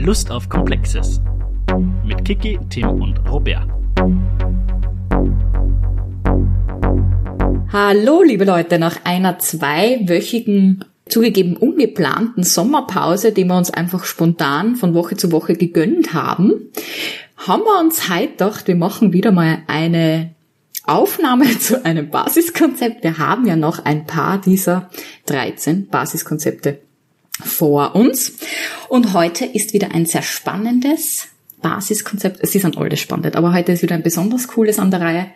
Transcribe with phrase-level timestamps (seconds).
[0.00, 1.20] Lust auf Komplexes.
[2.04, 3.68] Mit Kiki, Tim und Robert.
[7.72, 14.94] Hallo, liebe Leute, nach einer zweiwöchigen, zugegeben ungeplanten Sommerpause, die wir uns einfach spontan von
[14.94, 16.70] Woche zu Woche gegönnt haben,
[17.36, 20.30] haben wir uns heute gedacht, wir machen wieder mal eine
[20.84, 23.02] Aufnahme zu einem Basiskonzept.
[23.02, 24.90] Wir haben ja noch ein paar dieser
[25.26, 26.78] 13 Basiskonzepte
[27.42, 28.32] vor uns.
[28.88, 31.28] Und heute ist wieder ein sehr spannendes
[31.62, 32.38] Basiskonzept.
[32.40, 35.26] Es ist an alles spannend, aber heute ist wieder ein besonders cooles an der Reihe.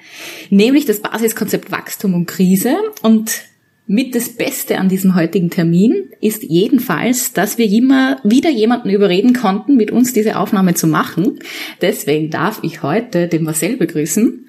[0.51, 2.77] Nämlich das Basiskonzept Wachstum und Krise.
[3.03, 3.43] Und
[3.87, 9.33] mit das Beste an diesem heutigen Termin ist jedenfalls, dass wir immer wieder jemanden überreden
[9.33, 11.41] konnten, mit uns diese Aufnahme zu machen.
[11.81, 14.47] Deswegen darf ich heute den Marcel begrüßen.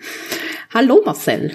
[0.72, 1.52] Hallo Marcel.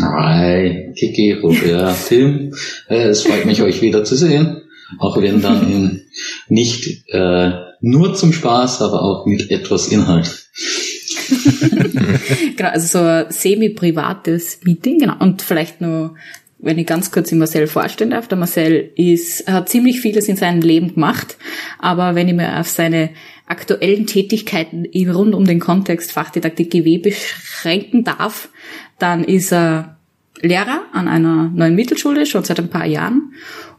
[0.00, 2.54] Hi, Kiki, Robert, Tim.
[2.88, 4.62] Äh, es freut mich, euch wieder zu sehen.
[4.98, 6.02] Auch wenn dann in,
[6.48, 10.48] nicht äh, nur zum Spaß, aber auch mit etwas Inhalt.
[12.56, 15.16] genau, also so ein semi-privates Meeting, genau.
[15.18, 16.14] Und vielleicht nur,
[16.58, 18.28] wenn ich ganz kurz den Marcel vorstellen darf.
[18.28, 21.36] Der Marcel ist, hat ziemlich vieles in seinem Leben gemacht,
[21.78, 23.10] aber wenn ich mir auf seine
[23.46, 28.50] aktuellen Tätigkeiten rund um den Kontext Fachdidaktik GW beschränken darf,
[28.98, 29.96] dann ist er
[30.40, 33.32] Lehrer an einer neuen Mittelschule, schon seit ein paar Jahren.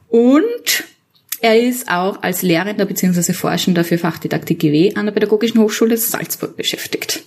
[0.08, 0.84] Und
[1.42, 3.34] er ist auch als Lehrender bzw.
[3.34, 7.24] Forschender für Fachdidaktik GW an der Pädagogischen Hochschule Salzburg beschäftigt.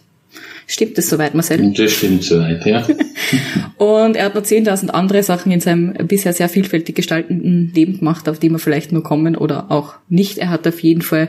[0.66, 1.72] Stimmt das soweit, Marcel?
[1.72, 2.86] Das stimmt soweit, ja.
[3.76, 8.28] und er hat noch 10.000 andere Sachen in seinem bisher sehr vielfältig gestaltenden Leben gemacht,
[8.28, 10.38] auf die wir vielleicht nur kommen oder auch nicht.
[10.38, 11.28] Er hat auf jeden Fall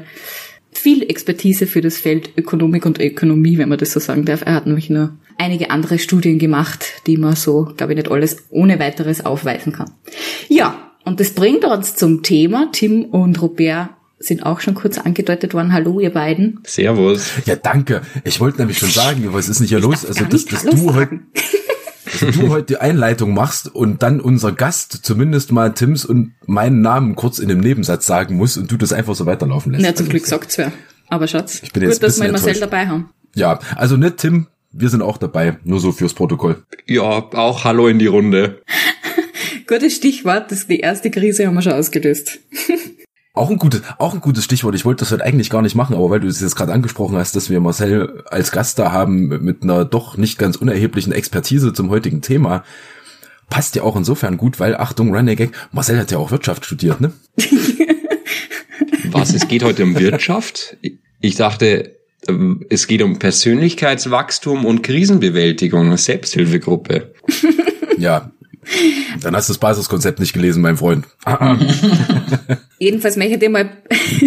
[0.72, 4.44] viel Expertise für das Feld Ökonomik und Ökonomie, wenn man das so sagen darf.
[4.46, 8.46] Er hat nämlich nur einige andere Studien gemacht, die man so, glaube ich, nicht alles
[8.50, 9.92] ohne weiteres aufweisen kann.
[10.48, 12.70] Ja, und das bringt uns zum Thema.
[12.72, 15.74] Tim und Robert sind auch schon kurz angedeutet worden.
[15.74, 16.60] Hallo, ihr beiden.
[16.66, 17.32] Servus.
[17.46, 18.02] Ja, danke.
[18.24, 20.06] Ich wollte nämlich schon sagen, was ist nicht hier los?
[20.06, 21.20] Also, dass, dass du heute
[22.22, 26.82] dass du heute die Einleitung machst und dann unser Gast zumindest mal Tims und meinen
[26.82, 29.84] Namen kurz in dem Nebensatz sagen muss und du das einfach so weiterlaufen lässt.
[29.84, 30.72] Ja, zum Glück sagt's wer.
[31.10, 33.10] Aber Schatz, ich bin jetzt gut, dass wir Marcel dabei haben.
[33.36, 36.64] Ja, also nicht Tim, wir sind auch dabei, nur so fürs Protokoll.
[36.88, 38.62] Ja, auch Hallo in die Runde.
[39.74, 42.38] Gutes Stichwort, das die erste Krise haben wir schon ausgelöst.
[43.34, 44.76] Auch ein gutes, auch ein gutes Stichwort.
[44.76, 47.18] Ich wollte das heute eigentlich gar nicht machen, aber weil du es jetzt gerade angesprochen
[47.18, 51.74] hast, dass wir Marcel als Gast da haben mit einer doch nicht ganz unerheblichen Expertise
[51.74, 52.64] zum heutigen Thema,
[53.50, 57.02] passt ja auch insofern gut, weil Achtung, Running Gag, Marcel hat ja auch Wirtschaft studiert,
[57.02, 57.12] ne?
[59.06, 59.34] Was?
[59.34, 60.78] Es geht heute um Wirtschaft?
[61.20, 61.98] Ich dachte,
[62.28, 67.16] ähm, es geht um Persönlichkeitswachstum und Krisenbewältigung, Selbsthilfegruppe.
[67.98, 68.32] Ja,
[69.22, 71.06] dann hast du das Basiskonzept nicht gelesen, mein Freund.
[72.80, 73.70] Jedenfalls möchte ich dir mal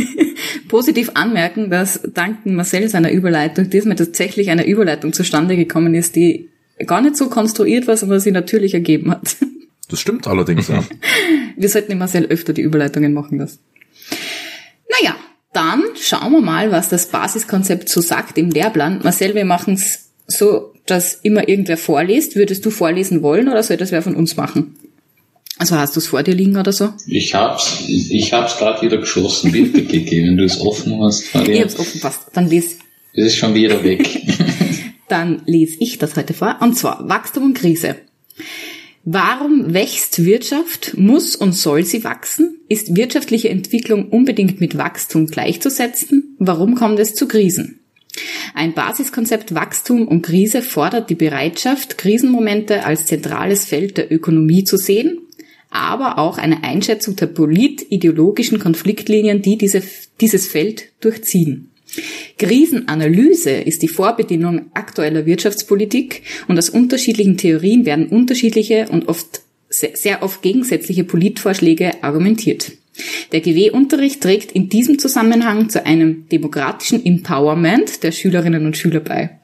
[0.69, 6.51] positiv anmerken, dass dank Marcel seiner Überleitung diesmal tatsächlich eine Überleitung zustande gekommen ist, die
[6.87, 9.37] gar nicht so konstruiert war, sondern sie natürlich ergeben hat.
[9.89, 10.83] Das stimmt allerdings, ja.
[11.57, 13.61] Wir sollten Marcel öfter die Überleitungen machen lassen.
[14.91, 15.15] Naja,
[15.53, 19.01] dann schauen wir mal, was das Basiskonzept so sagt im Lehrplan.
[19.05, 22.37] Marcel, wir machen es so, dass immer irgendwer vorliest.
[22.37, 24.77] Würdest du vorlesen wollen oder soll das wer von uns machen?
[25.59, 26.93] Also hast du es vor dir liegen oder so?
[27.07, 31.25] Ich hab's, ich hab's gerade wieder geschlossen, bitte Kiki, wenn du es offen hast.
[31.25, 31.57] Fabian.
[31.57, 32.21] Ich hab's offen, passt.
[32.35, 32.79] Dann lies.
[33.15, 34.07] Es ist schon wieder weg.
[35.09, 36.59] Dann lese ich das heute vor.
[36.61, 37.97] Und zwar Wachstum und Krise.
[39.05, 40.95] Warum wächst Wirtschaft?
[40.99, 42.59] Muss und soll sie wachsen?
[42.69, 46.37] Ist wirtschaftliche Entwicklung unbedingt mit Wachstum gleichzusetzen?
[46.39, 47.79] Warum kommt es zu Krisen?
[48.54, 54.77] Ein Basiskonzept Wachstum und Krise fordert die Bereitschaft, Krisenmomente als zentrales Feld der Ökonomie zu
[54.77, 55.19] sehen,
[55.71, 59.82] aber auch eine Einschätzung der politideologischen Konfliktlinien, die diese,
[60.21, 61.71] dieses Feld durchziehen.
[62.38, 70.22] Krisenanalyse ist die Vorbedingung aktueller Wirtschaftspolitik und aus unterschiedlichen Theorien werden unterschiedliche und oft sehr
[70.22, 72.72] oft gegensätzliche Politvorschläge argumentiert.
[73.33, 79.39] Der GW-Unterricht trägt in diesem Zusammenhang zu einem demokratischen Empowerment der Schülerinnen und Schüler bei.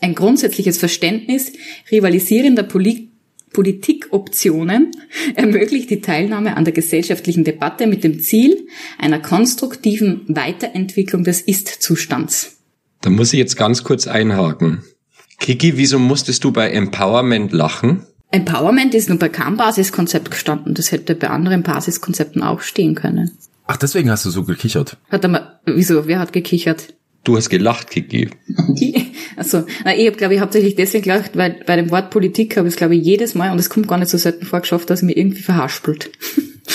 [0.00, 1.52] Ein grundsätzliches Verständnis
[1.90, 3.08] rivalisierender Polit
[3.54, 4.90] Politikoptionen
[5.36, 8.66] ermöglicht die Teilnahme an der gesellschaftlichen Debatte mit dem Ziel
[8.98, 12.58] einer konstruktiven Weiterentwicklung des Ist-Zustands.
[13.00, 14.82] Da muss ich jetzt ganz kurz einhaken.
[15.38, 18.06] Kiki, wieso musstest du bei Empowerment lachen?
[18.34, 20.74] Empowerment ist nur bei keinem Basiskonzept gestanden.
[20.74, 23.30] Das hätte bei anderen Basiskonzepten auch stehen können.
[23.66, 24.96] Ach, deswegen hast du so gekichert.
[25.08, 26.06] Hat er mal, wieso?
[26.06, 26.94] Wer hat gekichert?
[27.22, 28.28] Du hast gelacht, Kiki.
[29.36, 29.64] also,
[29.96, 32.76] ich habe, glaube ich, hauptsächlich deswegen gelacht, weil bei dem Wort Politik habe ich es,
[32.76, 35.04] glaube ich, jedes Mal, und es kommt gar nicht so selten vor, geschafft, dass es
[35.04, 36.10] mir irgendwie verhaspelt.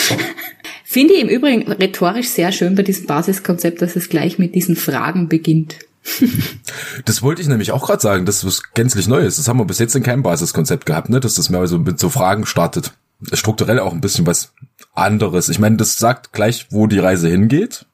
[0.85, 4.75] Finde ich im Übrigen rhetorisch sehr schön bei diesem Basiskonzept, dass es gleich mit diesen
[4.75, 5.75] Fragen beginnt.
[7.06, 9.38] Das wollte ich nämlich auch gerade sagen, das ist was gänzlich Neues.
[9.38, 11.19] Das haben wir bis jetzt in keinem Basiskonzept gehabt, ne?
[11.19, 12.94] dass das mehr so mit so Fragen startet.
[13.33, 14.53] Strukturell auch ein bisschen was
[14.94, 15.50] anderes.
[15.50, 17.85] Ich meine, das sagt gleich, wo die Reise hingeht.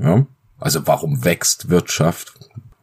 [0.00, 0.26] Ja.
[0.58, 2.34] Also warum wächst Wirtschaft?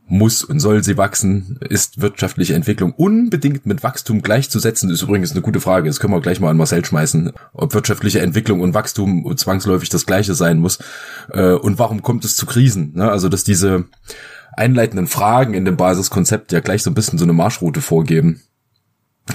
[0.10, 1.60] muss und soll sie wachsen?
[1.62, 4.90] Ist wirtschaftliche Entwicklung unbedingt mit Wachstum gleichzusetzen?
[4.90, 5.88] Ist übrigens eine gute Frage.
[5.88, 7.32] Das können wir gleich mal an Marcel schmeißen.
[7.54, 10.80] Ob wirtschaftliche Entwicklung und Wachstum zwangsläufig das gleiche sein muss.
[11.32, 12.94] Äh, und warum kommt es zu Krisen?
[12.96, 13.10] Ne?
[13.10, 13.86] Also, dass diese
[14.56, 18.42] einleitenden Fragen in dem Basiskonzept ja gleich so ein bisschen so eine Marschroute vorgeben.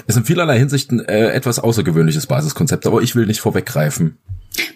[0.06, 4.18] Ist in vielerlei Hinsichten äh, etwas außergewöhnliches Basiskonzept, aber ich will nicht vorweggreifen.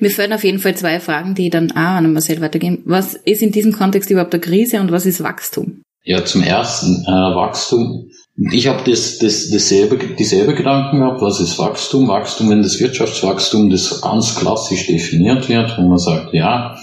[0.00, 2.82] Mir fehlen auf jeden Fall zwei Fragen, die dann auch an Marcel weitergehen.
[2.84, 5.82] Was ist in diesem Kontext überhaupt eine Krise und was ist Wachstum?
[6.04, 8.10] Ja, zum ersten äh, Wachstum.
[8.52, 12.06] Ich habe das, das, dasselbe, dieselbe Gedanken gehabt, was ist Wachstum?
[12.08, 16.78] Wachstum, wenn das Wirtschaftswachstum, das ganz klassisch definiert wird, wo man sagt, ja,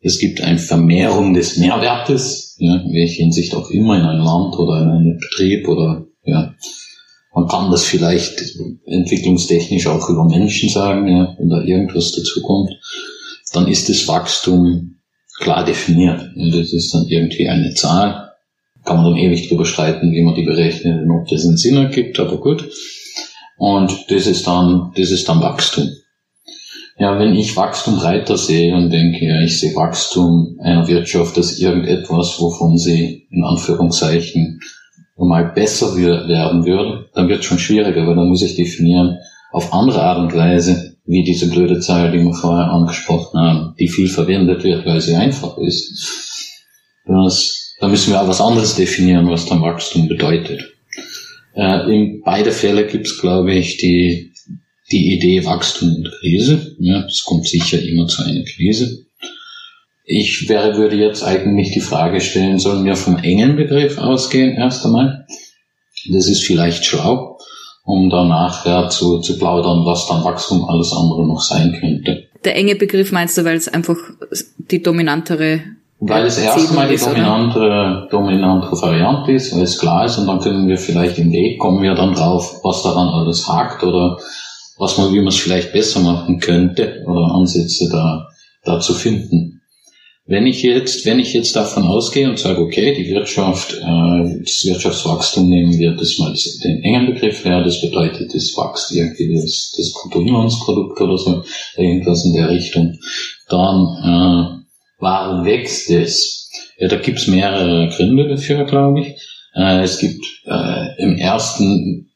[0.00, 4.54] es gibt eine Vermehrung des Mehrwertes, ja, in welcher Hinsicht auch immer, in einem Land
[4.58, 6.54] oder in einem Betrieb oder ja,
[7.34, 8.42] man kann das vielleicht
[8.86, 12.70] entwicklungstechnisch auch über Menschen sagen, ja, wenn da irgendwas dazukommt,
[13.52, 14.96] dann ist das Wachstum
[15.38, 16.20] klar definiert.
[16.36, 18.28] Das ist dann irgendwie eine Zahl
[18.88, 21.76] kann man dann ewig drüber streiten, wie man die berechnet und ob das einen Sinn
[21.76, 22.70] ergibt, aber gut.
[23.58, 25.90] Und das ist dann, das ist dann Wachstum.
[26.98, 31.58] Ja, wenn ich Wachstum breiter sehe und denke, ja, ich sehe Wachstum einer Wirtschaft als
[31.58, 34.60] irgendetwas, wovon sie in Anführungszeichen
[35.16, 39.18] mal besser werden würde, dann wird es schon schwieriger, weil dann muss ich definieren,
[39.52, 43.88] auf andere Art und Weise, wie diese blöde Zahl, die wir vorher angesprochen haben, die
[43.88, 46.44] viel verwendet wird, weil sie einfach ist.
[47.06, 50.74] Das da müssen wir auch was anderes definieren, was dann Wachstum bedeutet.
[51.54, 54.32] Äh, in beide Fälle gibt es, glaube ich, die,
[54.90, 56.76] die Idee Wachstum und Krise.
[56.78, 59.06] Ja, es kommt sicher immer zu einer Krise.
[60.04, 64.84] Ich wäre, würde jetzt eigentlich die Frage stellen, sollen wir vom engen Begriff ausgehen erst
[64.86, 65.26] einmal?
[66.10, 67.38] Das ist vielleicht schlau,
[67.84, 72.28] um dann nachher zu, zu plaudern, was dann Wachstum alles andere noch sein könnte.
[72.44, 73.96] Der enge Begriff meinst du, weil es einfach
[74.56, 75.60] die dominantere
[76.00, 80.68] weil es erstmal die dominante, dominante Variante ist, weil es klar ist und dann können
[80.68, 84.16] wir vielleicht im Weg kommen wir dann drauf, was daran alles hakt oder
[84.78, 88.28] was man, wie man es vielleicht besser machen könnte oder Ansätze da,
[88.64, 89.60] da zu finden.
[90.26, 94.64] Wenn ich jetzt, wenn ich jetzt davon ausgehe und sage, okay, die Wirtschaft, äh, das
[94.64, 96.34] Wirtschaftswachstum nehmen wir das mal
[96.64, 101.42] den engen Begriff her, das bedeutet, das wächst irgendwie das, das Bruttoinlandsprodukt oder so,
[101.76, 102.98] irgendwas in der Richtung,
[103.48, 104.58] dann äh,
[104.98, 106.50] Warum wächst es?
[106.76, 109.06] Ja, da gibt's mehrere Gründe dafür, glaube ich.
[109.54, 112.07] Äh, es gibt äh, im ersten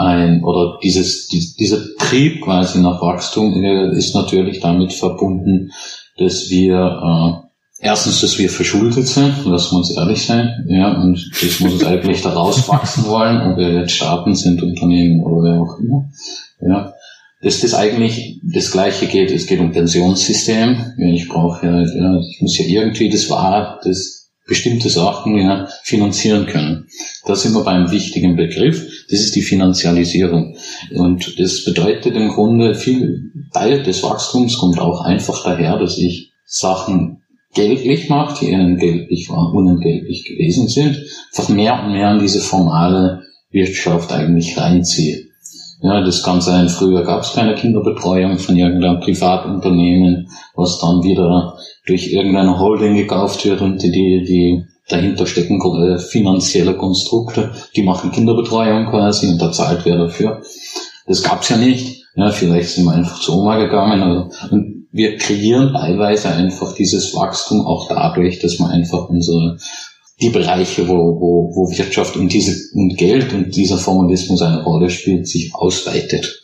[0.00, 3.62] ein, oder dieses, die, dieser Trieb quasi nach Wachstum
[3.92, 5.70] ist natürlich damit verbunden,
[6.18, 7.42] dass wir
[7.82, 11.74] äh, erstens, dass wir verschuldet sind, lassen wir uns ehrlich sein, ja, und das muss
[11.74, 16.08] uns eigentlich daraus wachsen wollen, ob wir jetzt Staaten sind, Unternehmen oder wer auch immer,
[16.60, 16.92] ja
[17.42, 19.30] dass das eigentlich das Gleiche geht.
[19.30, 20.94] Es geht um Pensionssystem.
[20.98, 26.46] Ich brauche ja, ja, ich muss ja irgendwie das war, das bestimmte Sachen ja, finanzieren
[26.46, 26.88] können.
[27.24, 28.99] Da sind wir beim wichtigen Begriff.
[29.10, 30.56] Das ist die Finanzialisierung.
[30.94, 36.32] Und das bedeutet im Grunde, viel Teil des Wachstums kommt auch einfach daher, dass ich
[36.44, 37.22] Sachen
[37.54, 43.22] geldlich mache, die unentgeltlich waren, unentgeltlich gewesen sind, einfach mehr und mehr in diese formale
[43.50, 45.26] Wirtschaft eigentlich reinziehe.
[45.82, 51.56] Ja, das kann sein, früher gab es keine Kinderbetreuung von irgendeinem Privatunternehmen, was dann wieder
[51.86, 55.60] durch irgendeine Holding gekauft wird und die, die dahinter stecken
[55.98, 60.42] finanzielle Konstrukte, die machen Kinderbetreuung quasi und da zahlt wer dafür.
[61.06, 62.04] Das gab's ja nicht.
[62.16, 64.02] Ja, vielleicht sind wir einfach zu Oma gegangen.
[64.02, 69.58] Also, und wir kreieren teilweise einfach dieses Wachstum auch dadurch, dass man einfach unsere
[70.20, 74.90] die Bereiche, wo, wo, wo Wirtschaft und diese und Geld und dieser Formalismus eine Rolle
[74.90, 76.40] spielt, sich ausweitet.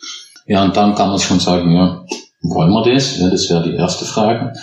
[0.47, 2.05] Ja, und dann kann man schon sagen, ja,
[2.41, 3.19] wollen wir das?
[3.19, 4.53] Ja, das wäre die erste Frage,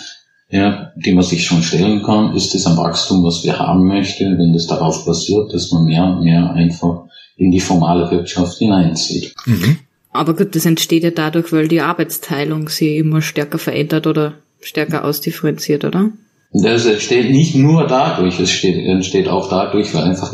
[0.49, 2.35] ja, die man sich schon stellen kann.
[2.35, 6.03] Ist das ein Wachstum, was wir haben möchten, wenn das darauf basiert, dass man mehr
[6.03, 7.03] und mehr einfach
[7.37, 9.33] in die formale Wirtschaft hineinzieht?
[9.45, 9.79] Mhm.
[10.11, 15.03] Aber gut, das entsteht ja dadurch, weil die Arbeitsteilung sich immer stärker verändert oder stärker
[15.03, 16.11] ausdifferenziert, oder?
[16.53, 20.31] Das entsteht nicht nur dadurch, es steht, entsteht auch dadurch, weil einfach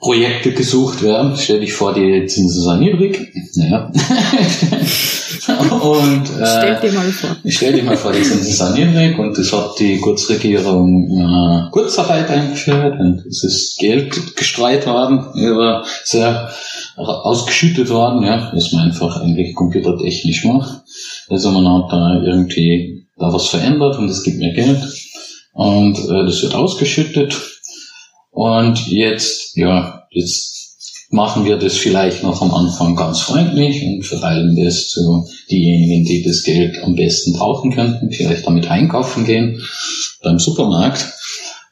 [0.00, 1.36] Investitionsprojekte gesucht werden.
[1.36, 3.32] Stell dich vor, die Zinsen sind niedrig.
[3.56, 3.90] Naja.
[5.82, 7.36] und äh, stell dir mal vor.
[7.46, 12.30] Stell dir mal vor, die Zinsen sind niedrig und es hat die Kurzregierung äh, Kurzarbeit
[12.30, 16.50] eingeführt und es ist Geld gestreut worden über sehr
[16.96, 20.82] ausgeschüttet worden, ja, was man einfach eigentlich computertechnisch macht.
[21.28, 24.80] Also man hat da irgendwie da was verändert und es gibt mehr Geld
[25.52, 27.36] und äh, das wird ausgeschüttet
[28.40, 34.56] und jetzt, ja, jetzt machen wir das vielleicht noch am Anfang ganz freundlich und verteilen
[34.64, 39.60] das zu diejenigen, die das Geld am besten brauchen könnten, vielleicht damit einkaufen gehen
[40.22, 41.04] beim Supermarkt.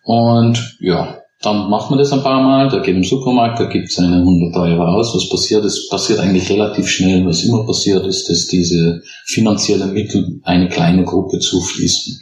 [0.05, 3.89] Und ja, dann macht man das ein paar Mal, da geht im Supermarkt, da gibt
[3.89, 5.15] es einen 100 Euro aus.
[5.15, 5.65] Was passiert?
[5.65, 7.25] Es passiert eigentlich relativ schnell.
[7.25, 12.21] Was immer passiert ist, dass diese finanziellen Mittel eine kleine Gruppe zufließen.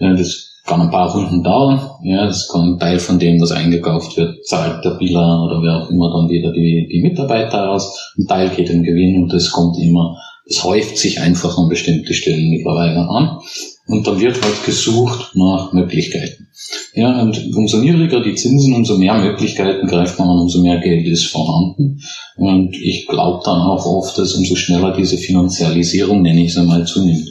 [0.00, 1.80] Das kann ein paar Runden dauern.
[2.02, 5.82] Ja, das kann ein Teil von dem, was eingekauft wird, zahlt der Biller oder wer
[5.82, 8.12] auch immer dann wieder die, die Mitarbeiter aus.
[8.18, 12.14] Ein Teil geht im Gewinn und das kommt immer, es häuft sich einfach an bestimmte
[12.14, 13.38] Stellen mittlerweile an.
[13.86, 16.48] Und dann wird halt gesucht nach Möglichkeiten.
[16.94, 21.08] Ja, und umso niedriger die Zinsen, umso mehr Möglichkeiten greift man an, umso mehr Geld
[21.08, 22.00] ist vorhanden.
[22.36, 26.86] Und ich glaube dann auch oft, dass umso schneller diese Finanzialisierung, nenne ich es einmal,
[26.86, 27.28] zunimmt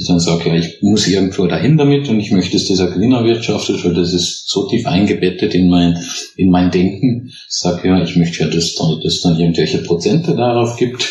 [0.00, 3.12] ich dann sage, ja, ich muss irgendwo dahin damit und ich möchte, dass dieser Gewinn
[3.12, 6.02] erwirtschaftet, weil das ist so tief eingebettet in mein,
[6.36, 7.26] in mein Denken.
[7.28, 11.06] Ich sage, ja, ich möchte ja, dass dann, dass dann irgendwelche Prozente darauf gibt.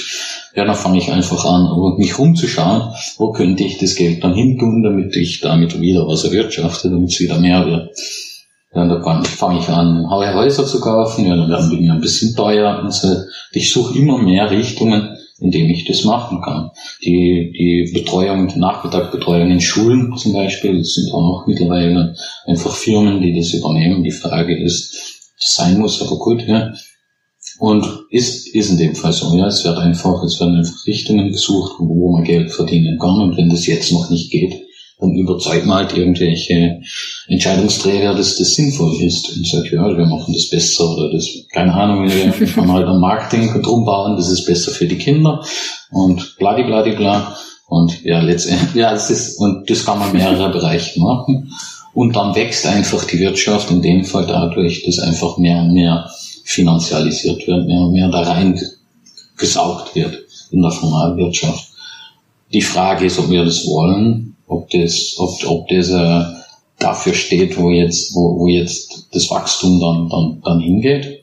[0.55, 4.57] Ja, dann fange ich einfach an, mich rumzuschauen, wo könnte ich das Geld dann hin
[4.57, 7.91] tun, damit ich damit wieder was erwirtschafte, damit es wieder mehr wird.
[8.73, 12.35] Ja, dann fange ich an, Häuser zu kaufen, ja, dann werden die mir ein bisschen
[12.35, 13.07] teuer und so.
[13.51, 16.71] Ich suche immer mehr Richtungen, in dem ich das machen kann.
[17.03, 22.15] Die, die Betreuung, Nachmittagbetreuung in Schulen zum Beispiel, das sind auch mittlerweile
[22.45, 24.03] einfach Firmen, die das übernehmen.
[24.03, 26.73] Die Frage ist, das sein muss, aber gut, ja.
[27.59, 29.47] Und ist, ist in dem Fall so, ja.
[29.47, 33.19] Es wird einfach, es werden einfach Richtungen gesucht, wo man Geld verdienen kann.
[33.21, 34.68] Und wenn das jetzt noch nicht geht,
[34.99, 36.81] dann überzeugt man halt irgendwelche
[37.27, 41.73] Entscheidungsträger, dass das sinnvoll ist und sagt, ja, wir machen das besser oder das, keine
[41.73, 45.43] Ahnung, wir können halt am Marketing drum bauen, das ist besser für die Kinder
[45.91, 47.35] und bladi bladi bla.
[47.67, 51.51] Und ja, letztendlich, ja, das ist, und das kann man mehrere Bereiche machen.
[51.93, 56.09] Und dann wächst einfach die Wirtschaft in dem Fall dadurch, dass einfach mehr und mehr
[56.45, 58.59] finanzialisiert wird, mehr und mehr da rein
[59.37, 60.17] gesaugt wird
[60.49, 61.69] in der Formalwirtschaft.
[62.51, 66.23] Die Frage ist, ob wir das wollen ob das, ob, ob das äh,
[66.79, 71.18] dafür steht, wo jetzt, wo, wo jetzt das Wachstum dann, dann, dann hingeht.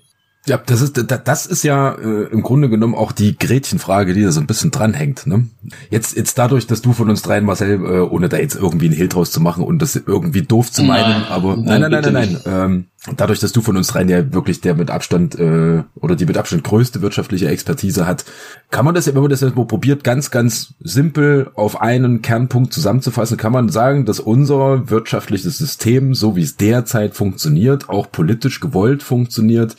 [0.47, 4.31] Ja, das ist das ist ja äh, im Grunde genommen auch die Gretchenfrage, die da
[4.31, 5.27] so ein bisschen dranhängt.
[5.27, 5.49] Ne?
[5.91, 8.95] Jetzt jetzt dadurch, dass du von uns dreien Marcel, äh, ohne da jetzt irgendwie einen
[8.95, 12.13] Hehl draus zu machen und das irgendwie doof zu meinen, nein, aber nein, nein, nein,
[12.13, 12.41] nein, nein.
[12.47, 12.85] Ähm,
[13.17, 16.37] dadurch, dass du von uns dreien ja wirklich der mit Abstand äh, oder die mit
[16.37, 18.25] Abstand größte wirtschaftliche Expertise hat,
[18.71, 22.23] kann man das ja, wenn man das jetzt mal probiert, ganz ganz simpel auf einen
[22.23, 28.13] Kernpunkt zusammenzufassen, kann man sagen, dass unser wirtschaftliches System, so wie es derzeit funktioniert, auch
[28.13, 29.77] politisch gewollt funktioniert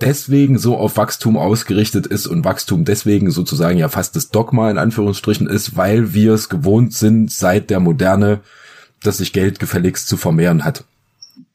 [0.00, 4.78] deswegen so auf Wachstum ausgerichtet ist und Wachstum deswegen sozusagen ja fast das Dogma in
[4.78, 8.40] Anführungsstrichen ist, weil wir es gewohnt sind seit der Moderne,
[9.02, 10.84] dass sich Geld gefälligst zu vermehren hat.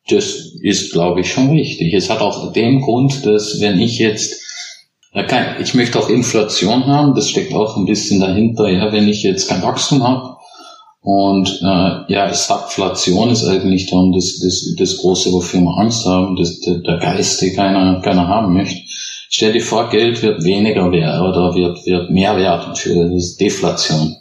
[0.10, 1.94] Das ist, glaube ich, schon richtig.
[1.94, 4.42] Es hat auch den Grund, dass wenn ich jetzt
[5.60, 8.68] ich möchte auch Inflation haben, das steckt auch ein bisschen dahinter.
[8.68, 10.33] Ja, wenn ich jetzt kein Wachstum habe,
[11.04, 16.38] und äh, ja, Stagflation ist eigentlich dann das, das, das Große, wofür wir Angst haben,
[16.38, 18.82] das, der, der Geist, den keiner, keiner haben möchte.
[19.30, 23.42] Stell dir vor, Geld wird weniger wert oder wird, wird mehr wert für das ist
[23.42, 24.16] Deflation.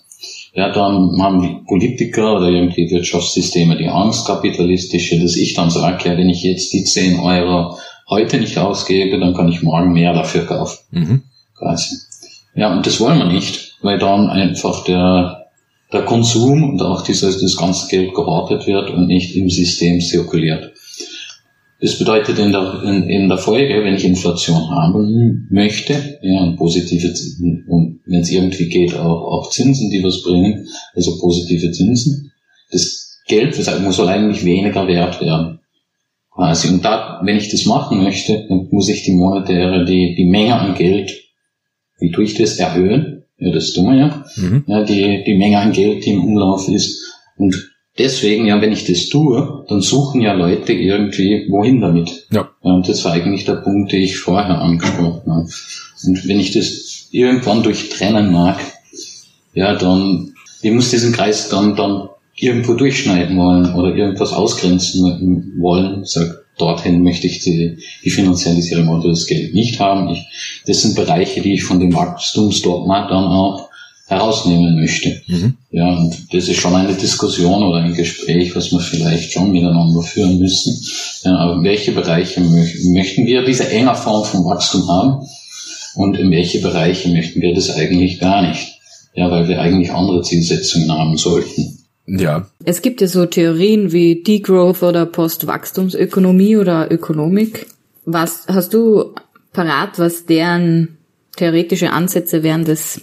[0.54, 6.08] Ja, dann haben die Politiker oder irgendwie Wirtschaftssysteme die Angst, kapitalistische, dass ich dann sage,
[6.08, 7.78] ja, wenn ich jetzt die 10 Euro
[8.10, 10.78] heute nicht ausgebe, dann kann ich morgen mehr dafür kaufen.
[10.90, 11.22] Mhm.
[11.56, 11.94] Quasi.
[12.56, 15.41] Ja, und das wollen wir nicht, weil dann einfach der,
[15.92, 20.72] der Konsum und auch dieses, das ganze Geld gewartet wird und nicht im System zirkuliert.
[21.80, 27.12] Das bedeutet in der, in, in der Folge, wenn ich Inflation haben möchte, ja, positive
[27.12, 32.32] Zinsen, und wenn es irgendwie geht, auch, auch Zinsen, die was bringen, also positive Zinsen,
[32.70, 35.58] das Geld muss eigentlich weniger wert werden.
[36.30, 36.68] Quasi.
[36.68, 40.54] Und da, wenn ich das machen möchte, dann muss ich die monetäre, die, die Menge
[40.54, 41.12] an Geld,
[41.98, 43.11] wie tue ich das, erhöhen
[43.42, 44.24] ja, das tun wir ja.
[44.36, 44.64] Mhm.
[44.68, 47.02] Ja, die, die Menge an Geld, die im Umlauf ist.
[47.36, 52.28] Und deswegen, ja, wenn ich das tue, dann suchen ja Leute irgendwie wohin damit.
[52.30, 52.48] Ja.
[52.62, 55.48] ja und das war eigentlich der Punkt, den ich vorher angesprochen habe.
[56.04, 58.60] Und wenn ich das irgendwann durchtrennen mag,
[59.54, 66.04] ja, dann, ich muss diesen Kreis dann, dann irgendwo durchschneiden wollen oder irgendwas ausgrenzen wollen,
[66.04, 70.08] sag, dorthin möchte ich die, die Finanzialisierung oder das Geld nicht haben.
[70.10, 70.26] Ich,
[70.66, 73.68] das sind Bereiche, die ich von dem Wachstumsdogma dann auch
[74.06, 75.22] herausnehmen möchte.
[75.26, 75.54] Mhm.
[75.70, 80.02] Ja, und das ist schon eine Diskussion oder ein Gespräch, was wir vielleicht schon miteinander
[80.02, 80.78] führen müssen.
[81.24, 85.26] Ja, aber welche Bereiche möchten wir diese enger Form von Wachstum haben?
[85.94, 88.78] und in welche Bereiche möchten wir das eigentlich gar nicht.
[89.14, 91.81] Ja, weil wir eigentlich andere Zielsetzungen haben sollten.
[92.06, 92.46] Ja.
[92.64, 97.66] Es gibt ja so Theorien wie Degrowth oder Postwachstumsökonomie oder Ökonomik.
[98.04, 99.14] Was hast du
[99.52, 100.98] parat, was deren
[101.36, 103.00] theoretische Ansätze wären, das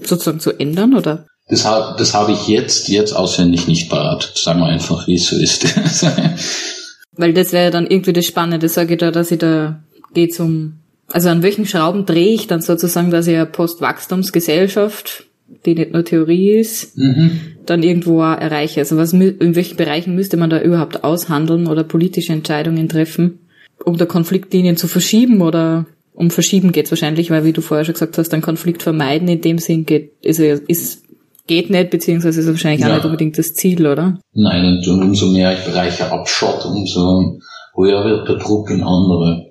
[0.00, 1.26] sozusagen zu ändern, oder?
[1.48, 4.32] Das, habe das habe ich jetzt, jetzt auswendig nicht parat.
[4.34, 5.66] Sagen wir einfach, wie es so ist.
[7.12, 9.80] Weil das wäre dann irgendwie das Spannende, sage ich da, dass ich da
[10.12, 15.25] geht's um, also an welchen Schrauben drehe ich dann sozusagen, dass ich eine Postwachstumsgesellschaft,
[15.64, 17.40] die nicht nur Theorie ist, mhm.
[17.66, 18.80] dann irgendwo auch erreiche.
[18.80, 23.38] Also was, in welchen Bereichen müsste man da überhaupt aushandeln oder politische Entscheidungen treffen,
[23.84, 27.92] um da Konfliktlinien zu verschieben oder um Verschieben geht's wahrscheinlich, weil wie du vorher schon
[27.92, 31.02] gesagt hast, ein Konflikt vermeiden in dem Sinn geht, ist, ist
[31.46, 32.88] geht nicht, beziehungsweise ist wahrscheinlich ja.
[32.88, 34.18] auch nicht unbedingt das Ziel, oder?
[34.32, 37.38] Nein, und umso mehr ich Bereiche abschott, umso
[37.76, 39.45] höher wird der Druck in andere.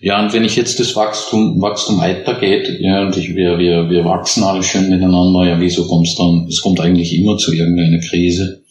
[0.00, 4.04] Ja, und wenn ich jetzt das Wachstum, Wachstum weitergeht, ja, und ich, wir, wir, wir
[4.04, 8.62] wachsen alle schön miteinander, ja, wieso kommt's dann, es kommt eigentlich immer zu irgendeiner Krise.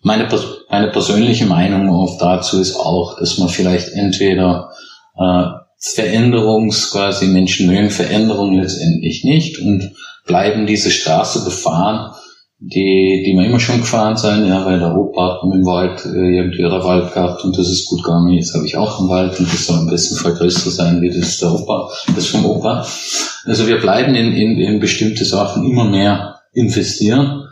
[0.00, 0.28] Meine,
[0.70, 4.70] meine persönliche Meinung oft dazu ist auch, dass man vielleicht entweder
[5.18, 5.44] äh,
[5.80, 9.92] Veränderungs, quasi Menschen mögen Veränderung letztendlich nicht und
[10.26, 12.12] bleiben diese Straße befahren,
[12.60, 16.36] die, die wir immer schon gefahren sind, ja, weil der Opa hat im Wald äh,
[16.36, 18.32] irgendwie der Wald gehabt und das ist gut gegangen.
[18.32, 21.38] Jetzt habe ich auch einen Wald und das soll besten Fall größer sein wie das
[21.38, 22.84] der Opa, das vom Opa.
[23.44, 27.44] Also wir bleiben in, in, in bestimmte Sachen immer mehr investieren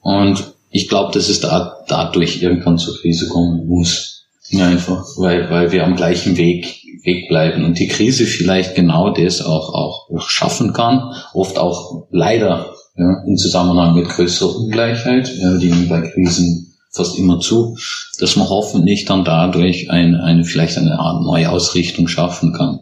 [0.00, 4.26] und ich glaube, dass es da dadurch irgendwann zur Krise kommen muss.
[4.50, 9.10] Ja, einfach, weil, weil wir am gleichen Weg, Weg bleiben und die Krise vielleicht genau
[9.10, 15.56] das auch, auch schaffen kann, oft auch leider ja, im Zusammenhang mit größerer Ungleichheit, ja,
[15.56, 17.76] die bei Krisen fast immer zu,
[18.18, 22.80] dass man hoffentlich dann dadurch ein, eine, vielleicht eine Art neue Ausrichtung schaffen kann.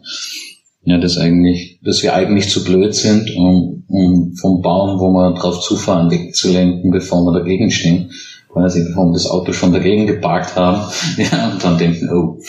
[0.83, 5.33] Ja, das eigentlich, dass wir eigentlich zu blöd sind, um, um vom Baum, wo wir
[5.33, 8.11] drauf zufahren, wegzulenken, bevor wir dagegen stehen.
[8.47, 12.39] Quasi, bevor wir das Auto schon dagegen geparkt haben, ja, und dann denken, oh,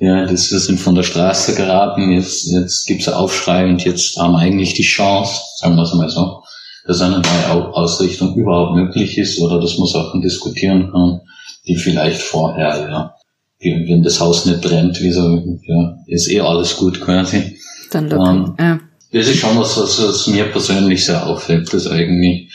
[0.00, 4.16] ja, das, wir sind von der Straße geraten, jetzt, jetzt gibt's einen Aufschrei und jetzt
[4.16, 6.41] haben wir eigentlich die Chance, sagen wir es mal so,
[6.86, 11.20] dass eine neue Ausrichtung überhaupt möglich ist oder dass man Sachen diskutieren kann,
[11.66, 13.14] die vielleicht vorher, ja,
[13.60, 17.56] wenn das Haus nicht brennt, wieso, ja, ist eh alles gut quasi.
[17.90, 18.30] Dann locker.
[18.30, 18.80] Um, ja.
[19.12, 22.50] Das ist schon was, was, was mir persönlich sehr auffällt, dass eigentlich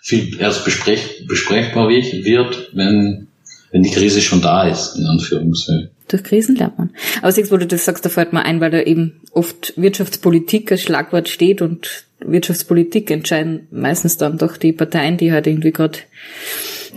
[0.00, 3.28] viel erst besprech, besprechbar wird, wenn,
[3.70, 5.90] wenn die Krise schon da ist, in Anführungszeichen.
[6.08, 6.90] Durch Krisen lernt man.
[7.20, 10.72] Aber siehst, wo du das sagst, da fällt mir ein, weil da eben oft Wirtschaftspolitik
[10.72, 15.98] als Schlagwort steht und Wirtschaftspolitik entscheiden meistens dann doch die Parteien, die halt irgendwie gerade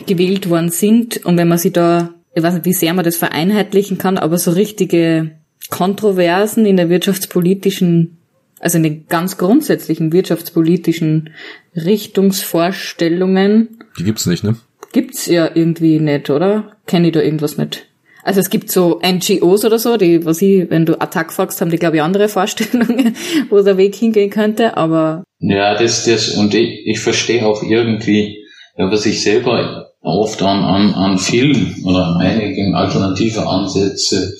[0.06, 1.26] gewählt worden sind.
[1.26, 4.38] Und wenn man sich da, ich weiß nicht, wie sehr man das vereinheitlichen kann, aber
[4.38, 5.32] so richtige
[5.70, 8.18] Kontroversen in der wirtschaftspolitischen
[8.60, 11.30] also in den ganz grundsätzlichen wirtschaftspolitischen
[11.76, 13.78] Richtungsvorstellungen.
[14.00, 14.56] Die gibt's nicht, ne?
[14.92, 16.76] Gibt's ja irgendwie nicht, oder?
[16.88, 17.88] Kenne ich da irgendwas nicht?
[18.26, 21.70] Also es gibt so NGOs oder so, die, was ich, wenn du Attack fragst, haben
[21.70, 23.16] die, glaube ich, andere Vorstellungen,
[23.52, 25.24] wo der Weg hingehen könnte, aber.
[25.40, 28.44] Ja, das, das, und ich, ich verstehe auch irgendwie,
[28.78, 34.36] ja, was ich selber oft an, an, an vielen oder an einigen alternative Ansätze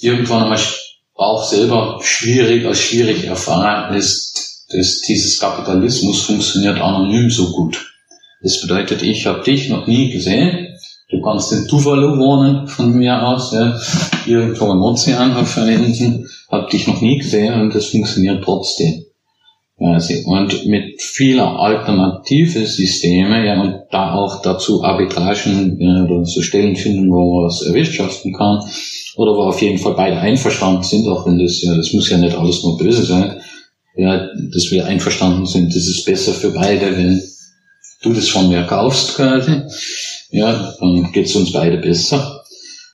[0.00, 0.58] irgendwann einmal
[1.14, 7.92] auch selber schwierig als schwierig erfahren ist, dass dieses Kapitalismus funktioniert anonym so gut.
[8.42, 10.71] Das bedeutet, ich habe dich noch nie gesehen.
[11.12, 13.78] Du kannst in Tuvalu wohnen von mir aus, ja,
[14.26, 15.78] irgendwo im Ozean auf einer
[16.50, 19.04] habe dich noch nie gesehen und das funktioniert trotzdem.
[19.76, 20.22] Quasi.
[20.24, 26.76] Und mit vieler alternative Systeme, ja, und da auch dazu Arbitragen ja, oder so Stellen
[26.76, 28.60] finden, wo man was erwirtschaften kann,
[29.16, 32.16] oder wo auf jeden Fall beide einverstanden sind, auch wenn das ja, das muss ja
[32.16, 33.40] nicht alles nur böse sein,
[33.96, 37.22] ja, dass wir einverstanden sind, das ist besser für beide, wenn
[38.02, 39.62] du das von mir kaufst quasi,
[40.32, 42.42] ja, dann geht's uns beide besser.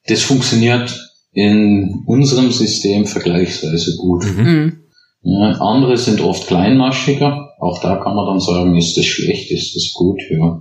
[0.06, 0.92] Das funktioniert
[1.32, 4.24] in unserem System vergleichsweise gut.
[4.24, 4.80] Mhm.
[5.22, 9.74] Ja, andere sind oft kleinmaschiger, auch da kann man dann sagen, ist das schlecht, ist
[9.74, 10.60] das gut, ja.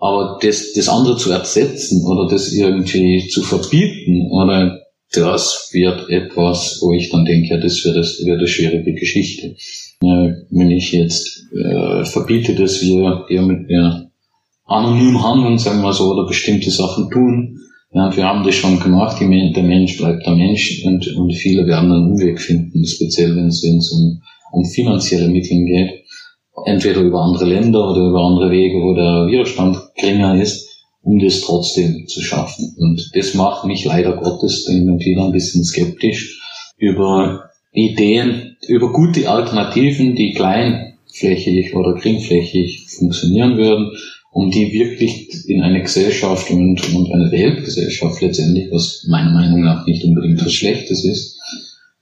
[0.00, 4.80] Aber das, das andere zu ersetzen oder das irgendwie zu verbieten oder
[5.12, 9.54] das wird etwas, wo ich dann denke, ja, das wird, das wird eine schwierige Geschichte.
[10.00, 14.10] wenn ich jetzt äh, verbiete, dass wir hier mit mir
[14.66, 17.60] anonym handeln, sagen wir so, oder bestimmte Sachen tun,
[17.92, 21.64] ja, wir haben das schon gemacht, die, der Mensch bleibt der Mensch und, und viele
[21.66, 24.20] werden einen Umweg finden, speziell wenn es um,
[24.52, 26.04] um finanzielle Mittel geht.
[26.66, 30.68] Entweder über andere Länder oder über andere Wege, wo der Widerstand geringer ist,
[31.02, 32.74] um das trotzdem zu schaffen.
[32.78, 36.40] Und das macht mich leider Gottes dann wieder ein bisschen skeptisch
[36.76, 43.90] über Ideen über gute Alternativen, die kleinflächig oder geringflächig funktionieren würden,
[44.34, 49.86] um die wirklich in eine Gesellschaft und, und eine Weltgesellschaft letztendlich, was meiner Meinung nach
[49.86, 51.38] nicht unbedingt was Schlechtes ist,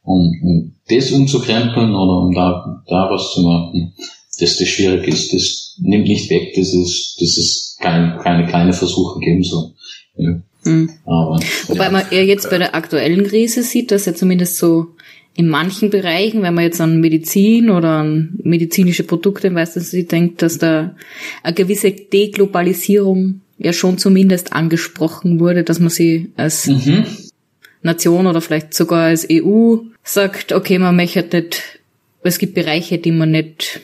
[0.03, 3.93] um, um das umzukrempeln oder um da, da was zu machen,
[4.41, 8.73] dass das schwierig ist, das nimmt nicht weg, dass es, dass es kein, keine kleine
[8.73, 9.75] Versuche geben soll.
[10.17, 10.43] Ja.
[10.65, 10.89] Hm.
[11.05, 11.91] Aber, Wobei ja.
[11.91, 14.87] man eher jetzt bei der aktuellen Krise sieht, dass ja zumindest so
[15.35, 20.59] in manchen Bereichen, wenn man jetzt an Medizin oder an medizinische Produkte meistens denkt, dass
[20.59, 20.95] da
[21.43, 27.05] eine gewisse Deglobalisierung ja schon zumindest angesprochen wurde, dass man sie als mhm.
[27.83, 31.81] Nation oder vielleicht sogar als EU sagt, okay, man möchte nicht,
[32.23, 33.81] es gibt Bereiche, die man nicht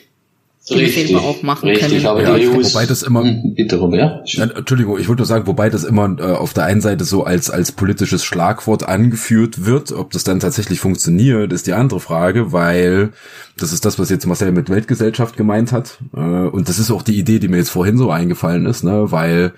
[0.71, 2.05] richtig, selber auch machen richtig, können.
[2.05, 4.29] Aber ja, die EU wobei das immer, hm, bitte, Robert.
[4.31, 7.23] Ja, Entschuldigung, ich wollte nur sagen, wobei das immer äh, auf der einen Seite so
[7.23, 12.51] als als politisches Schlagwort angeführt wird, ob das dann tatsächlich funktioniert, ist die andere Frage,
[12.51, 13.11] weil
[13.57, 17.03] das ist das, was jetzt Marcel mit Weltgesellschaft gemeint hat, äh, und das ist auch
[17.03, 19.53] die Idee, die mir jetzt vorhin so eingefallen ist, ne, weil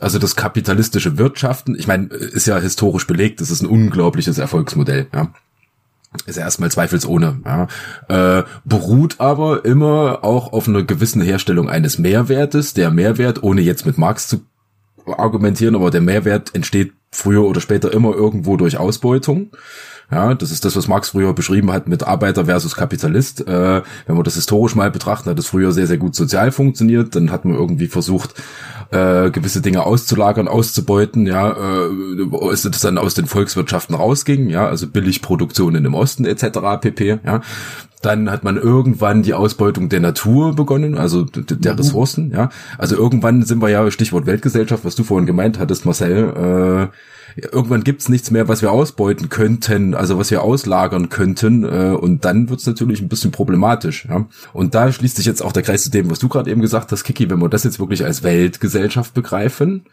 [0.00, 5.06] also das kapitalistische Wirtschaften, ich meine, ist ja historisch belegt, das ist ein unglaubliches Erfolgsmodell,
[5.14, 5.30] ja
[6.26, 7.68] ist erstmal zweifelsohne, ja.
[8.38, 12.74] Äh, beruht aber immer auch auf einer gewissen Herstellung eines Mehrwertes.
[12.74, 14.46] Der Mehrwert, ohne jetzt mit Marx zu
[15.06, 19.50] argumentieren, aber der Mehrwert entsteht früher oder später immer irgendwo durch Ausbeutung.
[20.10, 23.46] Ja, das ist das, was Marx früher beschrieben hat mit Arbeiter versus Kapitalist.
[23.46, 27.14] Äh, wenn wir das historisch mal betrachten, hat es früher sehr, sehr gut sozial funktioniert.
[27.14, 28.34] Dann hat man irgendwie versucht,
[28.90, 34.66] äh, gewisse Dinge auszulagern, auszubeuten, ja, äh, ist das dann aus den Volkswirtschaften rausging, ja,
[34.68, 36.58] also Billigproduktionen im Osten etc.
[36.80, 37.18] pp.
[37.24, 37.40] Ja,
[38.02, 41.78] dann hat man irgendwann die Ausbeutung der Natur begonnen, also der mhm.
[41.78, 42.50] Ressourcen, ja.
[42.78, 46.96] Also irgendwann sind wir ja, Stichwort Weltgesellschaft, was du vorhin gemeint hattest, Marcel, äh,
[47.36, 52.24] irgendwann gibt's nichts mehr, was wir ausbeuten könnten, also was wir auslagern könnten, äh, und
[52.24, 54.06] dann wird's natürlich ein bisschen problematisch.
[54.08, 54.26] Ja?
[54.52, 56.92] Und da schließt sich jetzt auch der Kreis zu dem, was du gerade eben gesagt
[56.92, 59.84] hast, Kiki, wenn wir das jetzt wirklich als Weltgesellschaft begreifen,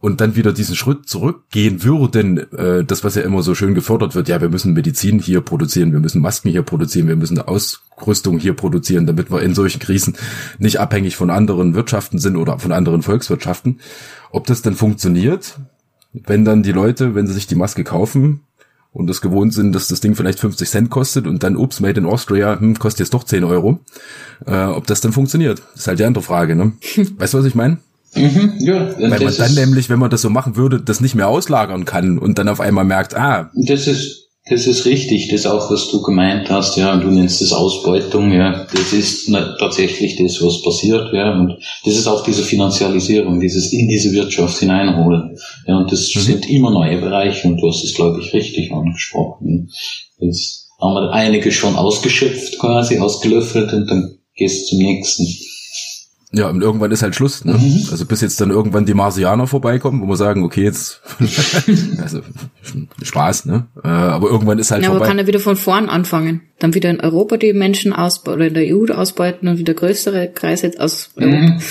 [0.00, 4.14] und dann wieder diesen Schritt zurückgehen würden, äh, das, was ja immer so schön gefördert
[4.14, 8.38] wird, ja, wir müssen Medizin hier produzieren, wir müssen Masken hier produzieren, wir müssen Ausrüstung
[8.38, 10.16] hier produzieren, damit wir in solchen Krisen
[10.58, 13.80] nicht abhängig von anderen Wirtschaften sind oder von anderen Volkswirtschaften.
[14.30, 15.58] Ob das dann funktioniert,
[16.12, 18.40] wenn dann die Leute, wenn sie sich die Maske kaufen
[18.92, 22.00] und das gewohnt sind, dass das Ding vielleicht 50 Cent kostet und dann, ups, made
[22.00, 23.80] in Austria, hm, kostet jetzt doch 10 Euro,
[24.46, 26.72] äh, ob das dann funktioniert, ist halt die andere Frage, ne?
[27.18, 27.78] Weißt du, was ich meine?
[28.14, 31.28] Mhm, ja, Weil man dann nämlich, wenn man das so machen würde, das nicht mehr
[31.28, 33.50] auslagern kann und dann auf einmal merkt, ah.
[33.54, 37.52] Das ist, das ist richtig, das auch, was du gemeint hast, ja, du nennst es
[37.52, 43.38] Ausbeutung, ja, das ist tatsächlich das, was passiert, ja, und das ist auch diese Finanzialisierung,
[43.38, 46.20] dieses in diese Wirtschaft hineinholen, ja, und das mhm.
[46.20, 49.70] sind immer neue Bereiche und du hast es, glaube ich, richtig angesprochen.
[50.18, 55.26] Jetzt haben wir einige schon ausgeschöpft quasi, ausgelöffelt und dann gehst du zum nächsten.
[56.32, 57.44] Ja, und irgendwann ist halt Schluss.
[57.44, 57.54] Ne?
[57.54, 57.88] Mhm.
[57.90, 61.02] Also bis jetzt dann irgendwann die Marsianer vorbeikommen, wo wir sagen, okay, jetzt
[62.02, 62.20] also
[63.02, 63.66] Spaß, ne?
[63.82, 65.04] Äh, aber irgendwann ist halt ja, vorbei.
[65.04, 66.42] aber kann er wieder von vorn anfangen.
[66.60, 70.28] Dann wieder in Europa die Menschen ausbeuten oder in der EU ausbeuten und wieder größere
[70.28, 71.24] Kreise aus mhm.
[71.24, 71.40] Europa.
[71.40, 71.64] Menschen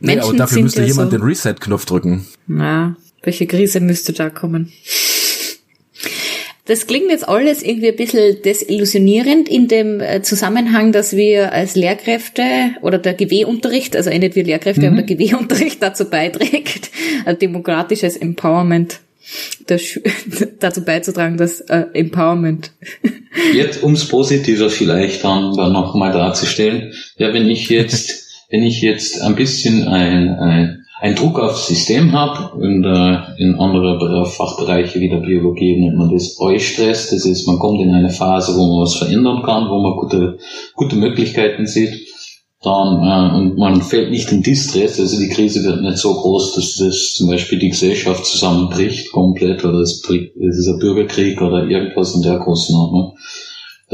[0.00, 2.26] nee, aber dafür müsste ja jemand so, den Reset-Knopf drücken.
[2.46, 4.72] Na, welche Krise müsste da kommen?
[6.66, 11.74] Das klingt jetzt alles irgendwie ein bisschen desillusionierend in dem äh, Zusammenhang, dass wir als
[11.74, 12.42] Lehrkräfte
[12.80, 14.98] oder der GW-Unterricht, also nicht wir Lehrkräfte, mhm.
[14.98, 16.90] aber der GW-Unterricht dazu beiträgt,
[17.26, 19.00] ein demokratisches Empowerment
[20.60, 22.70] dazu beizutragen, dass äh, Empowerment.
[23.52, 26.92] Jetzt ums Positiver vielleicht dann, dann nochmal darzustellen.
[27.16, 32.12] Ja, wenn ich jetzt, wenn ich jetzt ein bisschen ein, ein einen Druck aufs System
[32.12, 32.62] habe.
[32.64, 37.10] In, der, in andere Fachbereiche wie der Biologie nennt man das Eustress.
[37.10, 40.38] Das ist, man kommt in eine Phase, wo man was verändern kann, wo man gute,
[40.74, 42.08] gute Möglichkeiten sieht.
[42.62, 46.54] Dann, äh, und man fällt nicht in Distress, also die Krise wird nicht so groß,
[46.54, 51.68] dass das zum Beispiel die Gesellschaft zusammenbricht komplett oder es, es ist ein Bürgerkrieg oder
[51.68, 53.18] irgendwas in der Größenordnung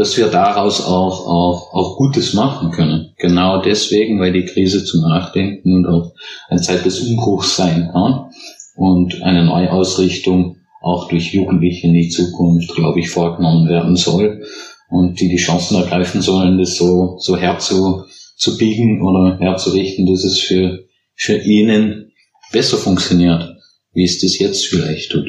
[0.01, 3.13] dass wir daraus auch, auch, auch Gutes machen können.
[3.19, 6.15] Genau deswegen, weil die Krise zum Nachdenken und auch
[6.49, 8.31] eine Zeit des Umbruchs sein kann
[8.77, 14.43] und eine Neuausrichtung auch durch Jugendliche in die Zukunft, glaube ich, vorgenommen werden soll
[14.89, 20.79] und die die Chancen ergreifen sollen, das so, so herzubiegen oder herzurichten, dass es für,
[21.15, 22.13] für ihnen
[22.53, 23.55] besser funktioniert,
[23.93, 25.29] wie es das jetzt vielleicht tut.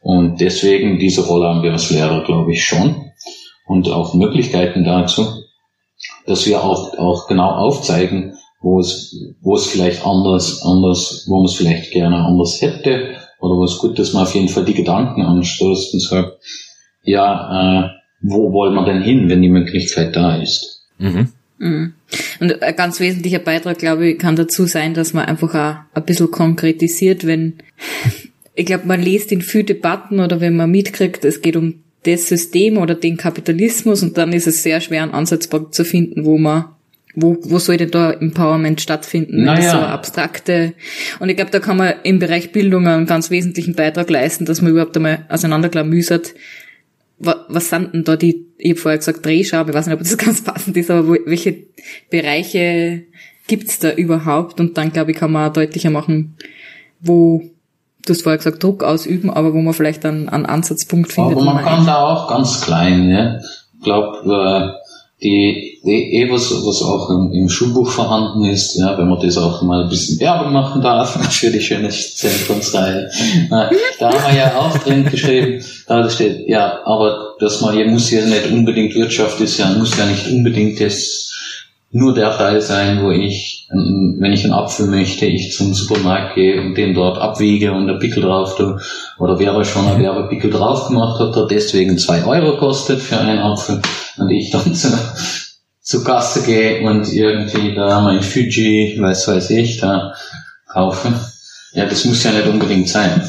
[0.00, 3.07] Und deswegen diese Rolle haben wir als Lehrer, glaube ich, schon
[3.68, 5.44] und auch Möglichkeiten dazu,
[6.26, 11.44] dass wir auch, auch genau aufzeigen, wo es, wo es vielleicht anders, anders, wo man
[11.44, 14.74] es vielleicht gerne anders hätte, oder wo es gut ist, man auf jeden Fall die
[14.74, 16.38] Gedanken anstößt und sagt,
[17.04, 17.88] ja, äh,
[18.20, 20.86] wo wollen wir denn hin, wenn die Möglichkeit da ist?
[20.98, 21.28] Mhm.
[21.58, 21.94] Mhm.
[22.40, 26.04] Und ein ganz wesentlicher Beitrag, glaube ich, kann dazu sein, dass man einfach auch ein
[26.04, 27.58] bisschen konkretisiert, wenn,
[28.54, 32.28] ich glaube, man liest in viele Debatten oder wenn man mitkriegt, es geht um das
[32.28, 36.38] System oder den Kapitalismus und dann ist es sehr schwer, einen Ansatzpunkt zu finden, wo
[36.38, 36.66] man
[37.20, 39.44] wo, wo soll denn da Empowerment stattfinden?
[39.44, 39.60] Naja.
[39.60, 40.74] Das so abstrakte.
[41.18, 44.62] Und ich glaube, da kann man im Bereich Bildung einen ganz wesentlichen Beitrag leisten, dass
[44.62, 46.34] man überhaupt einmal auseinanderklamüsert,
[47.18, 50.16] was sind denn da die, ich habe vorher gesagt Drehscheibe, ich weiß nicht, ob das
[50.18, 51.56] ganz passend ist, aber welche
[52.10, 53.02] Bereiche
[53.48, 54.60] gibt's da überhaupt?
[54.60, 56.36] Und dann, glaube ich, kann man auch deutlicher machen,
[57.00, 57.42] wo,
[58.08, 61.36] du hast vorher gesagt, Druck ausüben, aber wo man vielleicht einen, einen Ansatzpunkt findet.
[61.36, 63.38] Aber man kann da auch ganz klein, ja.
[63.78, 64.88] Ich glaube, äh,
[65.20, 69.36] die, die eh was, was auch im, im, Schulbuch vorhanden ist, ja, wenn man das
[69.36, 73.10] auch mal ein bisschen Werbung machen darf für die schöne Zentrumsreihe.
[73.50, 78.10] da haben wir ja auch drin geschrieben, da steht, ja, aber dass man, hier muss
[78.10, 81.32] ja nicht unbedingt Wirtschaft ist ja, muss ja nicht unbedingt das
[81.90, 86.34] nur der Teil sein, wo ich, ähm, wenn ich einen Apfel möchte, ich zum Supermarkt
[86.34, 88.78] gehe und den dort abwiege und der Pickel drauf tue.
[89.18, 93.38] Oder wer schon ein Werbepickel drauf gemacht hat, der deswegen zwei Euro kostet für einen
[93.38, 93.80] Apfel
[94.18, 94.88] und ich dann zu,
[95.80, 100.12] zu Kasse gehe und irgendwie da mein Fuji, weiß weiß ich, da
[100.70, 101.12] kaufe.
[101.72, 103.22] Ja, das muss ja nicht unbedingt sein.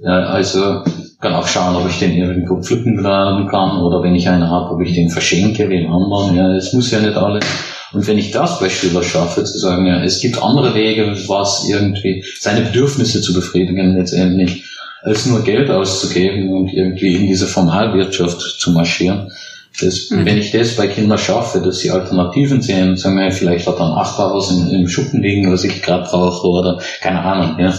[0.00, 0.82] Ja, also
[1.20, 4.80] kann auch schauen, ob ich den irgendwo pflücken kann oder wenn ich einen habe, ob
[4.80, 6.34] ich den verschenke wie einen anderen.
[6.34, 7.44] Ja, das muss ja nicht alles
[7.92, 11.66] und wenn ich das bei Schüler schaffe, zu sagen, ja, es gibt andere Wege, was
[11.68, 14.64] irgendwie seine Bedürfnisse zu befriedigen letztendlich,
[15.02, 19.32] als nur Geld auszugeben und irgendwie in diese Formalwirtschaft zu marschieren.
[19.80, 20.26] Das, mhm.
[20.26, 23.86] Wenn ich das bei Kindern schaffe, dass sie Alternativen sehen, sagen wir, vielleicht hat er
[23.86, 27.74] ein Achterhaus im, im Schuppen liegen, was ich gerade brauche, oder keine Ahnung, ja.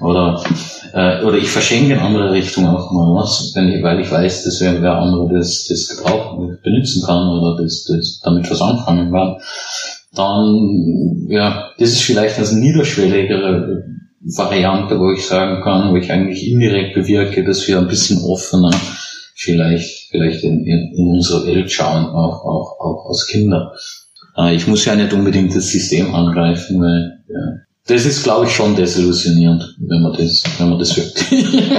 [0.00, 0.42] Oder,
[0.92, 4.44] äh, oder ich verschenke in andere Richtung auch mal was, wenn ich, weil ich weiß,
[4.44, 9.10] dass wer, wer andere das, das gebrauchen, benutzen kann oder das, das damit was anfangen
[9.10, 9.36] kann.
[10.14, 13.84] Dann, ja, das ist vielleicht eine niederschwelligere
[14.20, 18.72] Variante, wo ich sagen kann, wo ich eigentlich indirekt bewirke, dass wir ein bisschen offener
[19.34, 23.72] vielleicht, vielleicht in, in, in unsere Welt schauen, auch, auch, auch als Kinder.
[24.36, 28.52] Äh, ich muss ja nicht unbedingt das System angreifen, weil ja, das ist, glaube ich,
[28.52, 31.60] schon desillusionierend, wenn man das, wenn man das wirklich,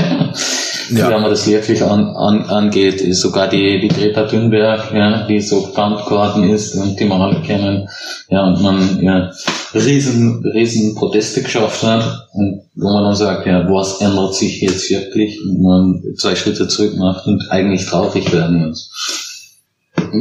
[0.92, 1.10] ja.
[1.10, 3.02] wenn man das wirklich an, an, angeht.
[3.02, 7.22] Ist sogar die, die Greta Thunberg, ja, die so bekannt geworden ist und die man
[7.22, 7.90] alle kennen,
[8.30, 9.32] ja, und man, ja,
[9.74, 14.90] riesen, riesen Proteste geschafft hat und wo man dann sagt, ja, was ändert sich jetzt
[14.90, 18.92] wirklich und man zwei Schritte zurück macht und eigentlich traurig werden muss.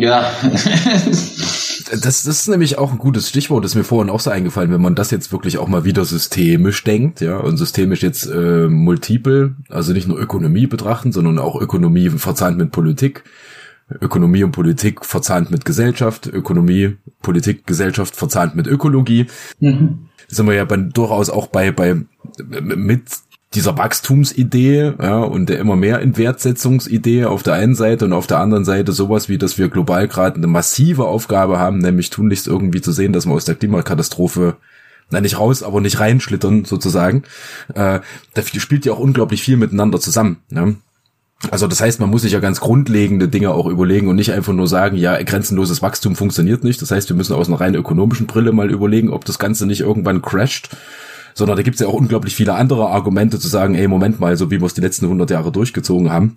[0.01, 0.33] Ja.
[1.90, 4.72] das, das ist nämlich auch ein gutes Stichwort, das ist mir vorhin auch so eingefallen,
[4.72, 8.68] wenn man das jetzt wirklich auch mal wieder systemisch denkt, ja, und systemisch jetzt äh,
[8.68, 13.25] multiple, also nicht nur Ökonomie betrachten, sondern auch Ökonomie verzahnt mit Politik,
[14.01, 19.27] Ökonomie und Politik verzahnt mit Gesellschaft, Ökonomie, Politik, Gesellschaft verzahnt mit Ökologie.
[19.61, 20.09] Mhm.
[20.29, 21.94] Sind wir ja bei, durchaus auch bei, bei
[22.49, 23.03] mit
[23.57, 28.38] dieser Wachstumsidee ja, und der immer mehr Inwertsetzungsidee auf der einen Seite und auf der
[28.38, 32.81] anderen Seite sowas wie, dass wir global gerade eine massive Aufgabe haben, nämlich tunlichst irgendwie
[32.81, 34.57] zu sehen, dass wir aus der Klimakatastrophe
[35.11, 37.23] na nicht raus, aber nicht reinschlittern sozusagen.
[37.75, 38.01] Äh,
[38.35, 40.38] da spielt ja auch unglaublich viel miteinander zusammen.
[40.51, 40.77] Ne?
[41.51, 44.53] Also das heißt, man muss sich ja ganz grundlegende Dinge auch überlegen und nicht einfach
[44.53, 46.83] nur sagen, ja, grenzenloses Wachstum funktioniert nicht.
[46.83, 49.81] Das heißt, wir müssen aus einer rein ökonomischen Brille mal überlegen, ob das Ganze nicht
[49.81, 50.71] irgendwann crasht
[51.37, 54.37] sondern da gibt es ja auch unglaublich viele andere Argumente zu sagen, ey, Moment mal,
[54.38, 56.37] so wie wir es die letzten 100 Jahre durchgezogen haben,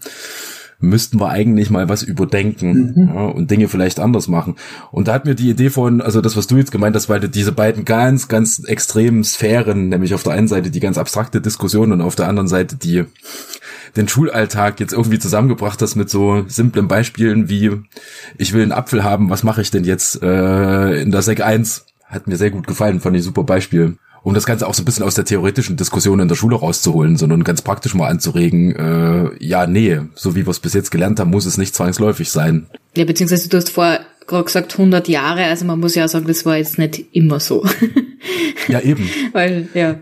[0.81, 3.07] müssten wir eigentlich mal was überdenken mhm.
[3.07, 4.55] ja, und Dinge vielleicht anders machen.
[4.91, 7.21] Und da hat mir die Idee von, also das, was du jetzt gemeint hast, weil
[7.21, 11.93] diese beiden ganz, ganz extremen Sphären, nämlich auf der einen Seite die ganz abstrakte Diskussion
[11.93, 13.05] und auf der anderen Seite die
[13.95, 17.71] den Schulalltag jetzt irgendwie zusammengebracht hast mit so simplen Beispielen wie
[18.37, 21.85] ich will einen Apfel haben, was mache ich denn jetzt äh, in der Sek 1?
[22.05, 24.85] Hat mir sehr gut gefallen, fand ich super Beispiel um das Ganze auch so ein
[24.85, 29.29] bisschen aus der theoretischen Diskussion in der Schule rauszuholen, sondern ganz praktisch mal anzuregen, äh,
[29.39, 32.67] ja, nee, so wie wir es bis jetzt gelernt haben, muss es nicht zwangsläufig sein.
[32.95, 36.27] Ja, beziehungsweise du hast vorher gerade gesagt 100 Jahre, also man muss ja auch sagen,
[36.27, 37.65] das war jetzt nicht immer so.
[38.67, 39.09] Ja, eben.
[39.33, 39.99] Weil, ja,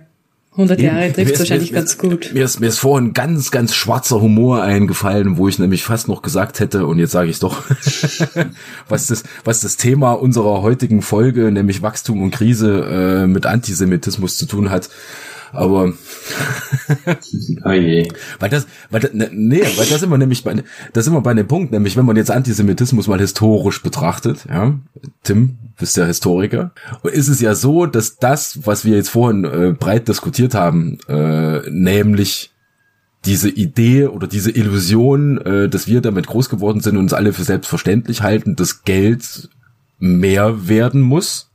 [0.58, 2.32] 100 Jahre trifft es wahrscheinlich mir, ganz gut.
[2.34, 6.24] Mir ist, mir ist vorhin ganz, ganz schwarzer Humor eingefallen, wo ich nämlich fast noch
[6.24, 7.64] gesagt hätte, und jetzt sage ich doch,
[8.90, 14.38] was, das, was das Thema unserer heutigen Folge, nämlich Wachstum und Krise, äh, mit Antisemitismus
[14.38, 14.90] zu tun hat.
[15.52, 15.94] Aber
[17.66, 18.08] oh je.
[18.40, 21.34] weil das, weil das, ne, nee, weil das immer nämlich bei, das sind wir bei
[21.34, 24.74] dem Punkt, nämlich wenn man jetzt Antisemitismus mal historisch betrachtet, ja,
[25.24, 26.72] Tim, bist ja Historiker,
[27.04, 31.70] ist es ja so, dass das, was wir jetzt vorhin äh, breit diskutiert haben, äh,
[31.70, 32.52] nämlich
[33.26, 37.34] diese Idee oder diese Illusion, äh, dass wir damit groß geworden sind und uns alle
[37.34, 39.50] für selbstverständlich halten, dass Geld
[40.00, 41.52] mehr werden muss,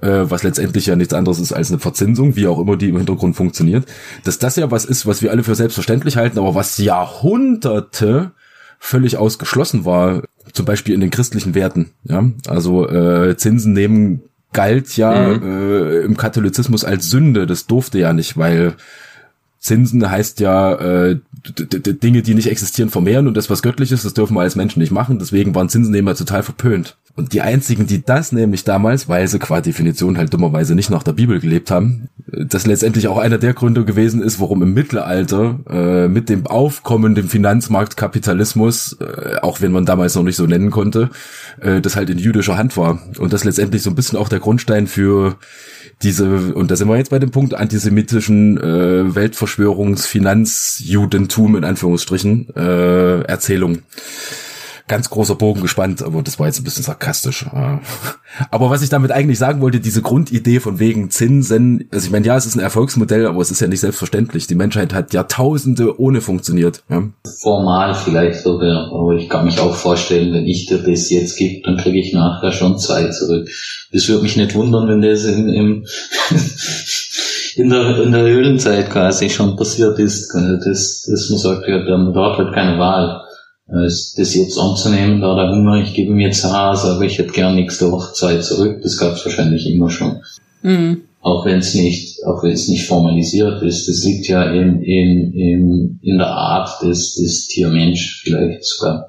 [0.00, 3.36] was letztendlich ja nichts anderes ist als eine Verzinsung, wie auch immer die im Hintergrund
[3.36, 3.86] funktioniert,
[4.24, 8.32] dass das ja was ist, was wir alle für selbstverständlich halten, aber was Jahrhunderte
[8.78, 11.90] völlig ausgeschlossen war, zum Beispiel in den christlichen Werten.
[12.04, 15.42] Ja, also äh, Zinsen nehmen galt ja mhm.
[15.42, 17.46] äh, im Katholizismus als Sünde.
[17.46, 18.74] Das durfte ja nicht, weil
[19.60, 21.18] Zinsen heißt ja äh,
[21.50, 24.92] Dinge, die nicht existieren, vermehren und das was Göttliches, das dürfen wir als Menschen nicht
[24.92, 25.18] machen.
[25.18, 26.96] Deswegen waren Zinsennehmer total verpönt.
[27.16, 31.02] Und die einzigen, die das nämlich damals, weil sie qua Definition halt dummerweise nicht nach
[31.02, 35.58] der Bibel gelebt haben, das letztendlich auch einer der Gründe gewesen ist, warum im Mittelalter
[35.68, 40.70] äh, mit dem Aufkommen dem Finanzmarktkapitalismus, äh, auch wenn man damals noch nicht so nennen
[40.70, 41.10] konnte,
[41.60, 43.00] äh, das halt in jüdischer Hand war.
[43.18, 45.36] Und das letztendlich so ein bisschen auch der Grundstein für
[46.02, 53.22] diese, und da sind wir jetzt bei dem Punkt, antisemitischen äh, Weltverschwörungsfinanzjudentum in Anführungsstrichen äh,
[53.22, 53.78] Erzählung
[54.88, 57.46] ganz großer Bogen gespannt, aber das war jetzt ein bisschen sarkastisch.
[57.54, 57.78] Äh.
[58.50, 62.26] Aber was ich damit eigentlich sagen wollte, diese Grundidee von wegen Zinsen, also ich meine,
[62.26, 64.46] ja, es ist ein Erfolgsmodell, aber es ist ja nicht selbstverständlich.
[64.46, 66.82] Die Menschheit hat Jahrtausende ohne funktioniert.
[66.88, 67.04] Ja.
[67.40, 71.62] Formal vielleicht sogar, aber ich kann mich auch vorstellen, wenn ich dir das jetzt gebe,
[71.64, 73.48] dann kriege ich nachher schon Zeit zurück.
[73.92, 75.86] Das würde mich nicht wundern, wenn das in, im
[77.56, 80.32] in der, in der Höhlenzeit quasi schon passiert ist.
[80.34, 83.27] Das, das man sagt, ja, man hat halt keine Wahl
[83.68, 87.54] das jetzt anzunehmen, da der Hunger, ich gebe mir jetzt Haas, aber ich hätte gern
[87.54, 90.22] nächste Woche Zeit zurück, das gab es wahrscheinlich immer schon.
[90.62, 91.02] Mhm.
[91.20, 95.32] Auch wenn es nicht, auch wenn es nicht formalisiert ist, das liegt ja in, in,
[95.34, 99.08] in, in der Art des, des Tiermensch vielleicht sogar.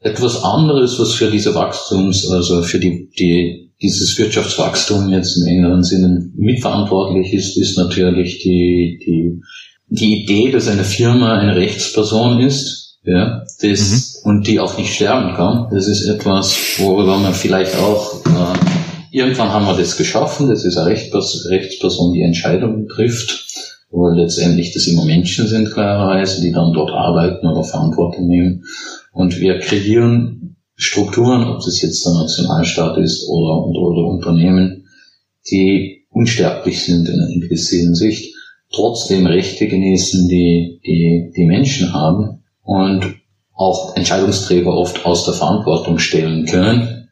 [0.00, 5.84] Etwas anderes, was für diese Wachstums, also für die, die, dieses Wirtschaftswachstum jetzt im engeren
[5.84, 9.40] Sinne mitverantwortlich ist, ist natürlich die, die,
[9.88, 14.30] die Idee, dass eine Firma eine Rechtsperson ist, ja, das, mhm.
[14.30, 15.68] und die auch nicht sterben kann.
[15.70, 20.76] Das ist etwas, worüber man vielleicht auch, äh, irgendwann haben wir das geschaffen, das ist
[20.76, 23.46] eine Rechtsperson, die Entscheidungen trifft,
[23.90, 28.64] wo letztendlich das immer Menschen sind, klarerweise, die dann dort arbeiten oder Verantwortung nehmen.
[29.12, 34.86] Und wir kreieren Strukturen, ob das jetzt der Nationalstaat ist oder, oder, oder Unternehmen,
[35.50, 38.34] die unsterblich sind in einer gewissen Hinsicht,
[38.70, 42.37] trotzdem Rechte genießen, die, die, die Menschen haben
[42.68, 43.14] und
[43.54, 47.08] auch Entscheidungsträger oft aus der Verantwortung stellen können.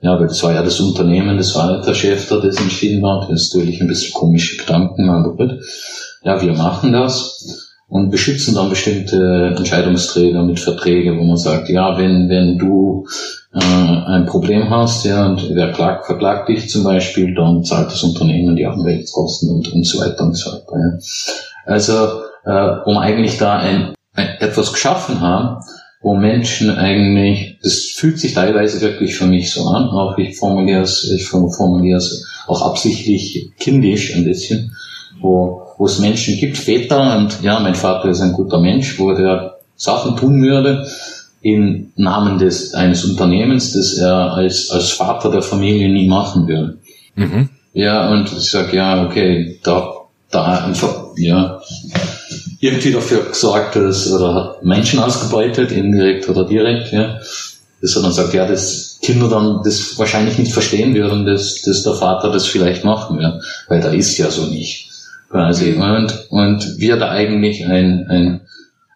[0.00, 3.04] Ja, weil das war ja das Unternehmen, das war nicht der Chef, der das entschieden
[3.04, 3.28] hat.
[3.28, 5.58] Das ist natürlich ein bisschen komische Gedanken, aber gut.
[6.22, 11.98] Ja, wir machen das und beschützen dann bestimmte Entscheidungsträger mit Verträgen, wo man sagt, ja,
[11.98, 13.04] wenn, wenn du
[13.52, 18.04] äh, ein Problem hast, ja, und wer klagt, verklagt dich zum Beispiel, dann zahlt das
[18.04, 20.78] Unternehmen die Anwaltskosten und, und so weiter und so weiter.
[20.78, 20.98] Ja.
[21.66, 21.94] Also,
[22.44, 25.62] äh, um eigentlich da ein etwas geschaffen haben,
[26.02, 30.82] wo Menschen eigentlich, das fühlt sich teilweise wirklich für mich so an, auch ich formuliere
[30.82, 34.74] es, ich formuliere es auch absichtlich kindisch ein bisschen,
[35.20, 39.12] wo, wo es Menschen gibt, Väter, und ja, mein Vater ist ein guter Mensch, wo
[39.12, 40.86] der Sachen tun würde,
[41.42, 46.78] im Namen des, eines Unternehmens, das er als, als Vater der Familie nie machen würde.
[47.14, 47.48] Mhm.
[47.72, 49.92] Ja, und ich sage, ja, okay, da,
[50.30, 51.60] da einfach, ja,
[52.60, 57.18] irgendwie dafür gesorgt dass, oder hat Menschen ausgebeutet, indirekt oder direkt, ja.
[57.82, 61.82] Dass er dann sagt, ja, dass Kinder dann das wahrscheinlich nicht verstehen würden, dass, dass
[61.82, 64.90] der Vater das vielleicht machen wird, weil da ist ja so nicht.
[65.30, 65.72] Quasi.
[65.72, 68.40] Und, und wir da eigentlich ein, ein,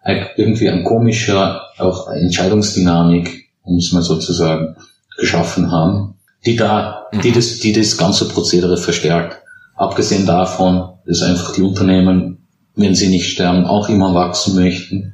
[0.03, 4.75] ein irgendwie ein komischer, auch Entscheidungsdynamik, um es mal so zu sagen,
[5.17, 7.33] geschaffen haben, die da, die mhm.
[7.33, 9.41] das, die das ganze Prozedere verstärkt.
[9.75, 12.44] Abgesehen davon, dass einfach die Unternehmen
[12.75, 15.13] wenn sie nicht sterben, auch immer wachsen möchten.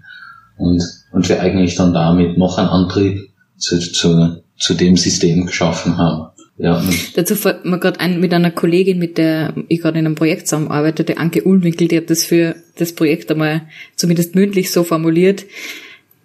[0.57, 5.97] Und, und wir eigentlich dann damit noch einen Antrieb zu, zu, zu dem System geschaffen
[5.97, 6.27] haben.
[6.57, 6.83] Ja.
[7.15, 10.47] Dazu fällt mir gerade ein, mit einer Kollegin, mit der ich gerade in einem Projekt
[10.47, 13.63] zusammenarbeite, der Anke Ulwinkel, die hat das für das Projekt einmal
[13.95, 15.45] zumindest mündlich so formuliert,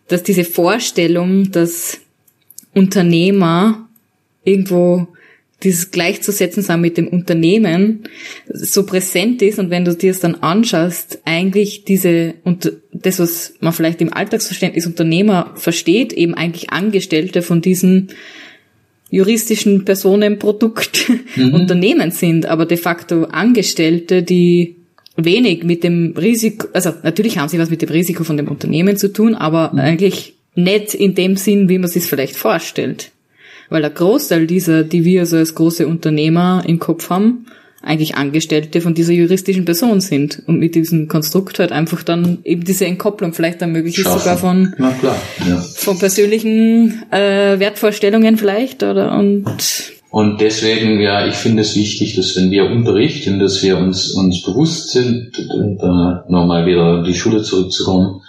[0.08, 2.00] dass diese Vorstellung, dass
[2.74, 3.88] Unternehmer
[4.44, 5.08] irgendwo
[5.62, 8.04] dieses gleichzusetzen sein mit dem Unternehmen
[8.46, 13.54] so präsent ist und wenn du dir es dann anschaust, eigentlich diese und das, was
[13.60, 18.08] man vielleicht im Alltagsverständnis Unternehmer versteht, eben eigentlich Angestellte von diesen
[19.10, 21.54] juristischen Personenprodukt mhm.
[21.54, 24.76] Unternehmen sind, aber de facto Angestellte, die
[25.16, 28.98] wenig mit dem Risiko, also natürlich haben sie was mit dem Risiko von dem Unternehmen
[28.98, 29.78] zu tun, aber mhm.
[29.78, 33.10] eigentlich nicht in dem Sinn, wie man sich es vielleicht vorstellt.
[33.68, 37.46] Weil der Großteil dieser, die wir so als große Unternehmer im Kopf haben,
[37.82, 40.42] eigentlich Angestellte von dieser juristischen Person sind.
[40.46, 44.36] Und mit diesem Konstrukt halt einfach dann eben diese Entkopplung vielleicht dann möglich ist, sogar
[44.38, 44.74] von,
[45.48, 45.56] ja.
[45.58, 49.16] von persönlichen äh, Wertvorstellungen vielleicht oder?
[49.16, 49.44] Und
[50.10, 54.42] Und deswegen, ja, ich finde es wichtig, dass wenn wir unterrichten, dass wir uns, uns
[54.42, 55.30] bewusst sind,
[55.78, 58.22] da nochmal wieder in die Schule zurückzukommen,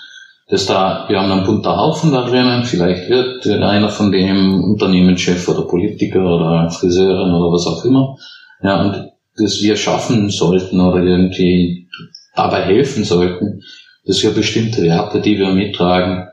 [0.50, 5.48] dass da, wir haben einen bunter Haufen da drinnen, vielleicht wird einer von dem Unternehmenschef
[5.50, 8.16] oder Politiker oder Friseurin oder was auch immer,
[8.64, 11.90] ja, und dass wir schaffen sollten oder irgendwie
[12.36, 13.62] dabei helfen sollten,
[14.06, 16.28] dass wir bestimmte Werte, die wir mittragen,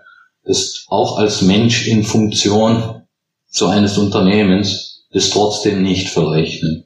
[0.44, 3.02] das auch als Mensch in Funktion
[3.46, 6.84] so eines Unternehmens, das trotzdem nicht verrechnen.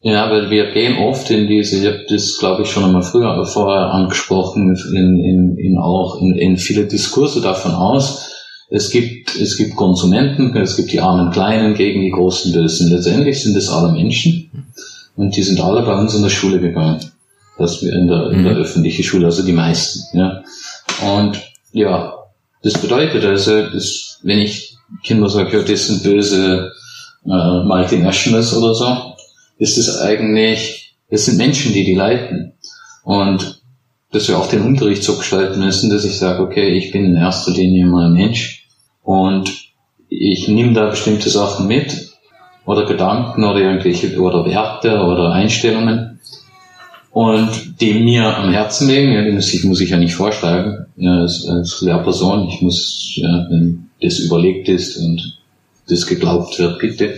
[0.00, 3.44] Ja, weil wir gehen oft in diese, ich habe das glaube ich schon einmal früher
[3.46, 8.30] vorher angesprochen, in, in, in auch in, in viele Diskurse davon aus,
[8.68, 12.90] es gibt, es gibt Konsumenten, es gibt die armen Kleinen gegen die großen Bösen.
[12.90, 14.50] Letztendlich sind es alle Menschen
[15.14, 17.00] und die sind alle bei uns in der Schule gegangen.
[17.58, 20.18] Das wir in der, in der öffentlichen Schule, also die meisten.
[20.18, 20.42] Ja.
[21.16, 21.40] Und
[21.72, 22.14] ja,
[22.62, 26.72] das bedeutet also, dass, wenn ich Kinder sage, ja, das sind böse
[27.24, 29.15] äh, Multinationals oder so,
[29.58, 32.52] ist es eigentlich, es sind Menschen, die die leiten.
[33.04, 33.62] Und
[34.12, 37.16] dass wir auch den Unterricht so gestalten müssen, dass ich sage, okay, ich bin in
[37.16, 38.66] erster Linie mal Mensch
[39.02, 39.50] und
[40.08, 42.12] ich nehme da bestimmte Sachen mit
[42.64, 46.20] oder Gedanken oder irgendwelche oder Werte oder Einstellungen
[47.16, 50.86] und die mir am Herzen liegen, ja, die muss ich, muss ich ja nicht vorschlagen,
[50.96, 55.38] ja, als, als Lehrperson, ich muss, ja, wenn das überlegt ist und
[55.88, 57.14] das geglaubt wird, bitte,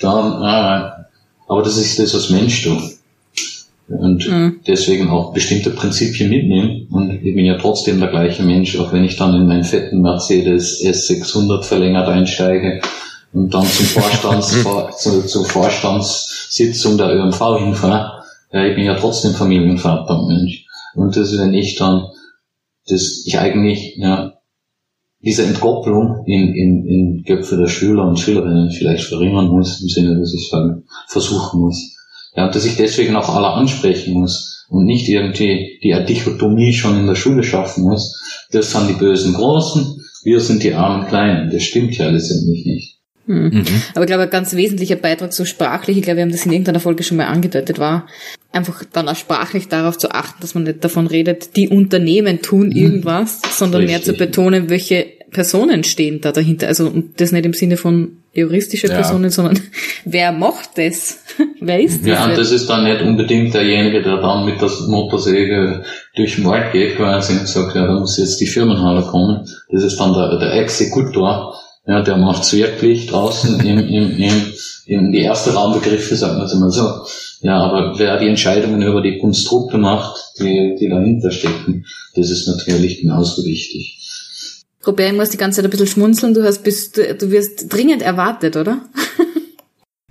[0.00, 0.93] dann, äh,
[1.48, 2.82] aber das ist das, was Mensch tut.
[3.86, 4.60] Und Mhm.
[4.66, 6.86] deswegen auch bestimmte Prinzipien mitnehmen.
[6.90, 10.00] Und ich bin ja trotzdem der gleiche Mensch, auch wenn ich dann in meinen fetten
[10.00, 12.80] Mercedes S600 verlängert einsteige
[13.34, 18.24] und dann zum Vorstands, vor, zu, zur Vorstandssitzung der ÖMV hinfahre.
[18.52, 20.64] Ja, ich bin ja trotzdem Familienvater und Mensch.
[20.94, 22.06] Und das, wenn ich dann,
[22.88, 24.34] das ich eigentlich, ja,
[25.24, 30.18] diese Entkopplung in, in, in Köpfe der Schüler und Schülerinnen vielleicht verringern muss, im Sinne,
[30.18, 31.96] dass ich sagen, versuchen muss.
[32.36, 36.98] Ja, und dass ich deswegen auch alle ansprechen muss und nicht irgendwie die Dichotomie schon
[36.98, 38.20] in der Schule schaffen muss.
[38.50, 41.50] Das sind die bösen Großen, wir sind die armen Kleinen.
[41.50, 42.94] Das stimmt ja letztendlich nicht.
[43.94, 46.52] Aber ich glaube, ein ganz wesentlicher Beitrag zu sprachlich, ich glaube, wir haben das in
[46.52, 48.06] irgendeiner Folge schon mal angedeutet, war
[48.52, 52.70] einfach dann auch sprachlich darauf zu achten, dass man nicht davon redet, die Unternehmen tun
[52.70, 54.28] irgendwas, sondern mehr zu Richtig.
[54.28, 56.68] betonen, welche Personen stehen da dahinter.
[56.68, 58.94] Also und das nicht im Sinne von juristische Ja.
[58.94, 59.60] Personen, sondern
[60.06, 61.18] wer macht das?
[61.60, 62.08] wer ist das?
[62.08, 65.84] Ja, und das ist dann nicht unbedingt derjenige, der dann mit der Motorsäge
[66.16, 69.46] durch den Wald geht quasi und sagt, ja, da muss jetzt die Firmenhalle kommen.
[69.70, 71.54] Das ist dann der, der Exekutor,
[71.86, 74.52] ja, der macht's wirklich draußen im, im, im,
[74.86, 76.88] in die erste Raumbegriffe, sagen wir es mal so.
[77.42, 82.48] Ja, aber wer die Entscheidungen über die Konstrukte macht, die, die dahinter stecken, das ist
[82.48, 83.98] natürlich genauso wichtig.
[84.86, 88.02] Robert, ich muss die ganze Zeit ein bisschen schmunzeln, du hast bist, du wirst dringend
[88.02, 88.80] erwartet, oder?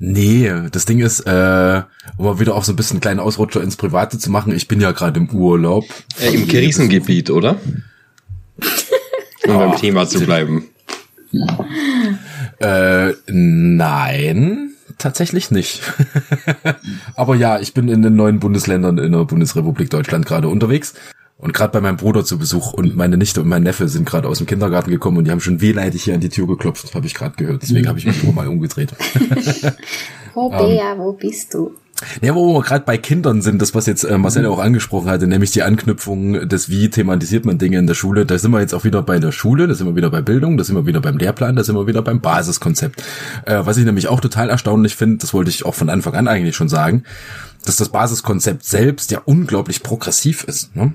[0.06, 1.82] Nee, das Ding ist, äh,
[2.18, 4.68] um mal wieder auch so ein bisschen einen kleinen Ausrutscher ins Private zu machen, ich
[4.68, 5.86] bin ja gerade im Urlaub.
[6.20, 7.58] Äh, Im Krisengebiet, oder?
[9.48, 10.66] Um beim Thema zu bleiben.
[12.60, 15.82] Äh, nein, tatsächlich nicht.
[17.16, 20.96] Aber ja, ich bin in den neuen Bundesländern in der Bundesrepublik Deutschland gerade unterwegs.
[21.44, 24.30] Und gerade bei meinem Bruder zu Besuch und meine Nichte und mein Neffe sind gerade
[24.30, 27.06] aus dem Kindergarten gekommen und die haben schon wehleidig hier an die Tür geklopft, habe
[27.06, 27.62] ich gerade gehört.
[27.64, 28.94] Deswegen habe ich mich nur mal umgedreht.
[30.38, 31.74] Robert, wo bist du?
[32.22, 35.28] Ja, wo wir gerade bei Kindern sind, das was jetzt äh, Marcel auch angesprochen hatte,
[35.28, 38.26] nämlich die Anknüpfung des wie thematisiert man Dinge in der Schule.
[38.26, 40.58] Da sind wir jetzt auch wieder bei der Schule, da sind wir wieder bei Bildung,
[40.58, 43.04] da sind wir wieder beim Lehrplan, da sind wir wieder beim Basiskonzept.
[43.46, 46.30] Äh, was ich nämlich auch total erstaunlich finde, das wollte ich auch von Anfang an
[46.30, 47.04] eigentlich schon sagen,
[47.66, 50.74] dass das Basiskonzept selbst ja unglaublich progressiv ist.
[50.78, 50.94] Ne?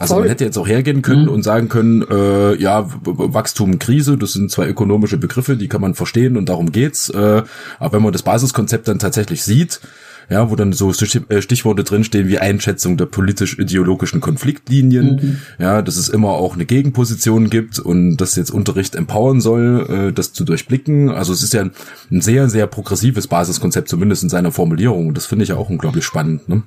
[0.00, 0.22] Also Voll.
[0.22, 4.50] man hätte jetzt auch hergehen können und sagen können, äh, ja, Wachstum, Krise, das sind
[4.50, 7.10] zwei ökonomische Begriffe, die kann man verstehen und darum geht's.
[7.10, 7.42] Äh,
[7.78, 9.80] aber wenn man das Basiskonzept dann tatsächlich sieht,
[10.30, 16.08] ja, wo dann so äh, Stichworte drinstehen wie Einschätzung der politisch-ideologischen Konfliktlinien, ja, dass es
[16.08, 21.10] immer auch eine Gegenposition gibt und dass jetzt Unterricht empowern soll, äh, das zu durchblicken.
[21.10, 21.72] Also es ist ja ein,
[22.10, 25.08] ein sehr, sehr progressives Basiskonzept, zumindest in seiner Formulierung.
[25.08, 26.48] Und das finde ich ja auch unglaublich spannend.
[26.48, 26.62] Ne?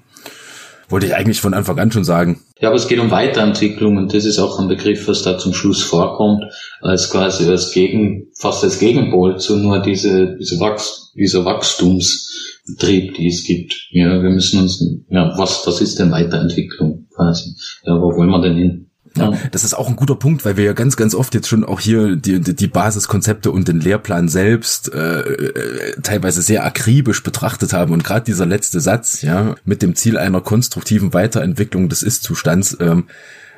[0.89, 2.41] Wollte ich eigentlich von Anfang an schon sagen.
[2.59, 5.53] Ja, aber es geht um Weiterentwicklung und das ist auch ein Begriff, was da zum
[5.53, 6.43] Schluss vorkommt,
[6.81, 13.27] als quasi als Gegen, fast als Gegenpol zu nur diese, diese Wachs, dieser Wachstumstrieb, die
[13.27, 13.73] es gibt.
[13.91, 17.55] Ja, wir müssen uns, ja, was, was ist denn Weiterentwicklung quasi?
[17.86, 18.82] Ja, wo wollen wir denn hin?
[19.16, 21.64] Ja, das ist auch ein guter Punkt, weil wir ja ganz, ganz oft jetzt schon
[21.64, 27.74] auch hier die, die, Basiskonzepte und den Lehrplan selbst äh, äh, teilweise sehr akribisch betrachtet
[27.74, 27.93] haben.
[27.93, 33.05] Und gerade dieser letzte Satz, ja, mit dem Ziel einer konstruktiven Weiterentwicklung des Ist-Zustands, ähm,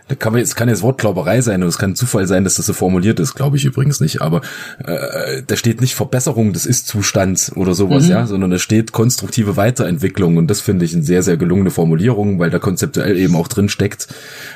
[0.07, 2.67] da kann man jetzt kann jetzt Wortglauberei sein und es kann Zufall sein, dass das
[2.67, 4.21] so formuliert ist, glaube ich übrigens nicht.
[4.21, 4.41] Aber
[4.77, 8.11] äh, da steht nicht Verbesserung des Ist-Zustands oder sowas, mhm.
[8.11, 12.37] ja, sondern da steht konstruktive Weiterentwicklung und das finde ich eine sehr sehr gelungene Formulierung,
[12.37, 14.07] weil da konzeptuell eben auch drin steckt,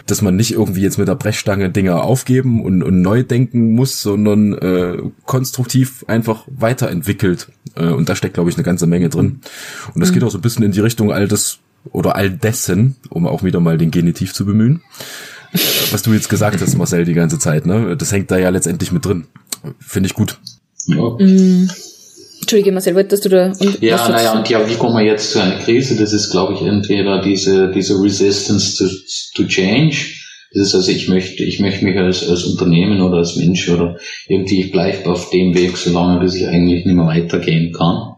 [0.06, 4.04] dass man nicht irgendwie jetzt mit der Brechstange Dinge aufgeben und, und neu denken muss,
[4.04, 7.48] sondern äh, konstruktiv einfach weiterentwickelt.
[7.76, 9.40] Äh, und da steckt glaube ich eine ganze Menge drin.
[9.96, 10.14] Und das mhm.
[10.14, 11.58] geht auch so ein bisschen in die Richtung all das
[11.92, 14.82] oder all dessen, um auch wieder mal den Genitiv zu bemühen
[15.92, 17.96] was du jetzt gesagt hast, Marcel, die ganze Zeit, ne?
[17.98, 19.26] Das hängt da ja letztendlich mit drin.
[19.80, 20.38] Finde ich gut.
[20.88, 21.18] Ja.
[21.20, 21.70] Mm.
[22.42, 23.52] Entschuldige, Marcel, wolltest du da?
[23.60, 25.96] Und ja, naja, und ja, wie kommen wir jetzt zu einer Krise?
[25.98, 28.90] Das ist, glaube ich, entweder diese, diese Resistance to,
[29.36, 29.96] to Change.
[30.54, 33.98] Das ist also, ich möchte, ich möchte mich als, als Unternehmen oder als Mensch oder
[34.28, 38.16] irgendwie, ich bleibe auf dem Weg, solange bis ich eigentlich nicht mehr weitergehen kann.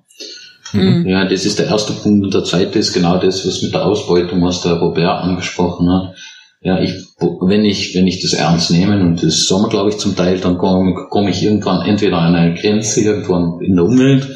[0.72, 1.06] Mhm.
[1.08, 2.24] Ja, das ist der erste Punkt.
[2.24, 6.16] Und der zweite ist genau das, was mit der Ausbeutung, was der Robert angesprochen hat
[6.62, 9.97] ja, ich, wenn ich, wenn ich das ernst nehme, und das sagen wir, glaube ich,
[9.97, 14.28] zum Teil, dann komme komm ich irgendwann entweder an eine Grenze irgendwann in der Umwelt,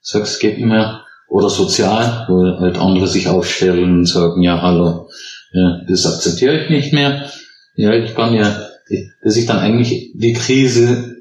[0.00, 4.60] sag, es geht nicht mehr, oder sozial, wo halt andere sich aufstellen und sagen, ja,
[4.60, 5.08] hallo,
[5.52, 7.30] ja, das akzeptiere ich nicht mehr.
[7.74, 8.68] Ja, ich kann ja,
[9.24, 11.16] dass ich dann eigentlich die Krise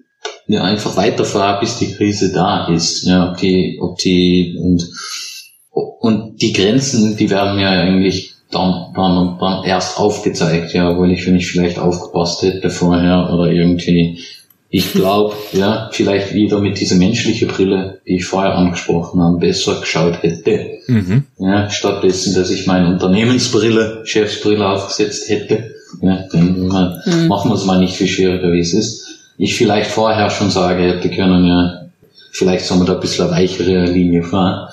[0.47, 3.03] ja einfach weiterfahre, bis die Krise da ist.
[3.05, 4.85] Ja, ob die, ob die, und,
[5.71, 11.25] und die Grenzen, die werden ja eigentlich dann, dann, dann erst aufgezeigt, ja, weil ich,
[11.25, 14.19] wenn ich vielleicht aufgepasst hätte vorher oder irgendwie,
[14.69, 19.79] ich glaube, ja, vielleicht wieder mit dieser menschlichen Brille, die ich vorher angesprochen habe, besser
[19.79, 20.79] geschaut hätte.
[20.87, 21.23] Mhm.
[21.39, 25.75] Ja, stattdessen, dass ich meine Unternehmensbrille, Chefsbrille aufgesetzt hätte.
[26.01, 27.27] Ja, dann mal, mhm.
[27.27, 29.07] machen wir es mal nicht viel schwieriger, wie es ist.
[29.37, 31.89] Ich vielleicht vorher schon sage hätte können, ja,
[32.31, 34.69] vielleicht sollen wir da ein bisschen eine weichere Linie fahren.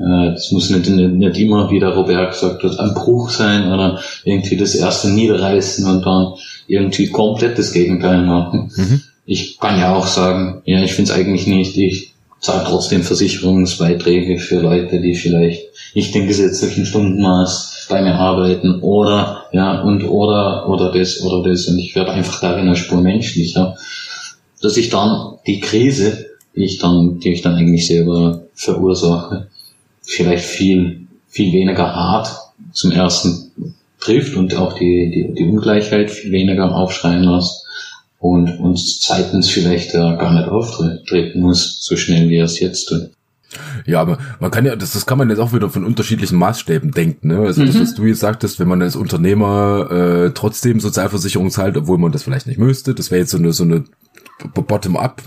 [0.00, 4.00] Äh, das muss nicht, nicht immer, wie der Robert gesagt hat, ein Bruch sein oder
[4.24, 6.34] irgendwie das erste niederreißen und dann
[6.66, 8.72] irgendwie komplett das Gegenteil machen.
[8.74, 9.02] Mhm.
[9.26, 14.38] Ich kann ja auch sagen, ja, ich finde es eigentlich nicht, ich zahle trotzdem Versicherungsbeiträge
[14.38, 15.62] für Leute, die vielleicht
[15.94, 21.66] nicht den gesetzlichen Stundenmaß bei mir arbeiten oder ja und oder oder das oder das
[21.66, 23.76] und ich werde einfach darin eine Spur menschlicher,
[24.62, 26.26] dass ich dann die Krise,
[26.56, 29.48] die ich dann, die ich dann eigentlich selber verursache,
[30.02, 32.30] vielleicht viel, viel weniger hart
[32.72, 33.52] zum ersten
[34.00, 37.66] trifft und auch die, die, die Ungleichheit viel weniger aufschreien lässt
[38.18, 42.86] und uns zweitens vielleicht äh, gar nicht auftreten muss, so schnell wie er es jetzt
[42.86, 43.10] tut.
[43.84, 46.92] Ja, aber man kann ja, das, das kann man jetzt auch wieder von unterschiedlichen Maßstäben
[46.92, 47.28] denken.
[47.28, 47.38] Ne?
[47.40, 47.66] Also mhm.
[47.66, 52.12] das, was du jetzt sagtest, wenn man als Unternehmer äh, trotzdem Sozialversicherung zahlt, obwohl man
[52.12, 53.84] das vielleicht nicht müsste, das wäre jetzt so eine so eine
[54.54, 55.22] Bottom-up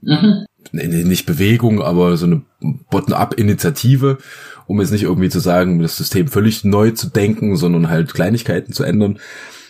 [0.00, 0.46] mhm.
[0.72, 2.42] Nicht Bewegung, aber so eine
[2.90, 4.18] Bottom-up-Initiative,
[4.66, 8.72] um jetzt nicht irgendwie zu sagen, das System völlig neu zu denken, sondern halt Kleinigkeiten
[8.72, 9.18] zu ändern.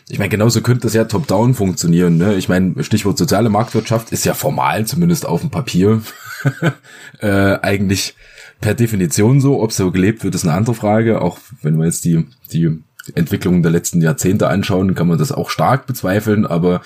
[0.08, 2.16] Ich meine, genauso könnte das ja top-down funktionieren.
[2.16, 2.34] Ne?
[2.34, 6.02] Ich meine, Stichwort soziale Marktwirtschaft ist ja formal, zumindest auf dem Papier,
[7.20, 8.14] äh, eigentlich
[8.60, 9.62] per Definition so.
[9.62, 11.22] Ob so gelebt wird, ist eine andere Frage.
[11.22, 12.82] Auch wenn wir jetzt die, die
[13.14, 16.82] Entwicklungen der letzten Jahrzehnte anschauen, kann man das auch stark bezweifeln, aber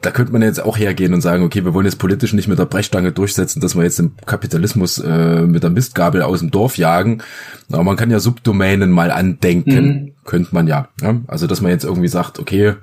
[0.00, 2.58] da könnte man jetzt auch hergehen und sagen, okay, wir wollen jetzt politisch nicht mit
[2.58, 6.78] der Brechstange durchsetzen, dass wir jetzt den Kapitalismus äh, mit der Mistgabel aus dem Dorf
[6.78, 7.22] jagen,
[7.70, 10.12] aber man kann ja Subdomänen mal andenken, mhm.
[10.24, 11.20] könnte man ja, ja.
[11.26, 12.74] Also, dass man jetzt irgendwie sagt, okay,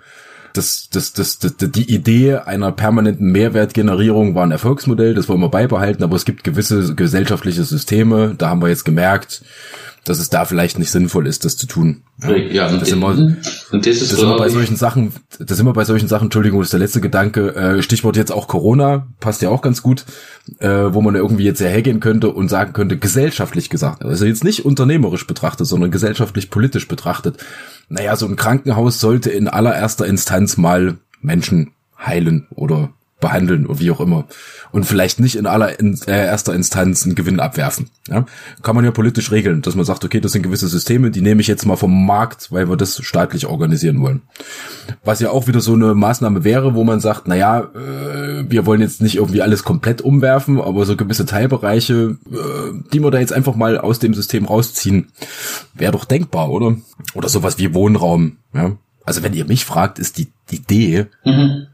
[0.54, 5.50] das, das, das, das, die Idee einer permanenten Mehrwertgenerierung war ein Erfolgsmodell, das wollen wir
[5.50, 9.44] beibehalten, aber es gibt gewisse gesellschaftliche Systeme, da haben wir jetzt gemerkt,
[10.06, 12.04] dass es da vielleicht nicht sinnvoll ist, das zu tun.
[12.22, 15.74] Ja, ja und, das immer, und das ist das immer bei solchen Sachen, das immer
[15.74, 19.42] bei solchen Sachen, Entschuldigung, das ist der letzte Gedanke, äh, Stichwort jetzt auch Corona, passt
[19.42, 20.06] ja auch ganz gut,
[20.60, 24.66] äh, wo man irgendwie jetzt hergehen könnte und sagen könnte, gesellschaftlich gesagt, also jetzt nicht
[24.66, 27.38] unternehmerisch betrachtet, sondern gesellschaftlich politisch betrachtet.
[27.88, 32.92] Naja, so ein Krankenhaus sollte in allererster Instanz mal Menschen heilen oder
[33.24, 34.26] behandeln oder wie auch immer.
[34.72, 37.90] Und vielleicht nicht in aller in, äh, erster Instanz einen Gewinn abwerfen.
[38.08, 38.26] Ja?
[38.62, 41.42] Kann man ja politisch regeln, dass man sagt, okay, das sind gewisse Systeme, die nehme
[41.42, 44.22] ich jetzt mal vom Markt, weil wir das staatlich organisieren wollen.
[45.06, 48.82] Was ja auch wieder so eine Maßnahme wäre, wo man sagt, naja, äh, wir wollen
[48.82, 53.34] jetzt nicht irgendwie alles komplett umwerfen, aber so gewisse Teilbereiche, äh, die wir da jetzt
[53.34, 55.08] einfach mal aus dem System rausziehen,
[55.74, 56.76] wäre doch denkbar, oder?
[57.14, 58.74] Oder sowas wie Wohnraum, ja
[59.06, 61.68] also wenn ihr mich fragt, ist die, die Idee, mhm.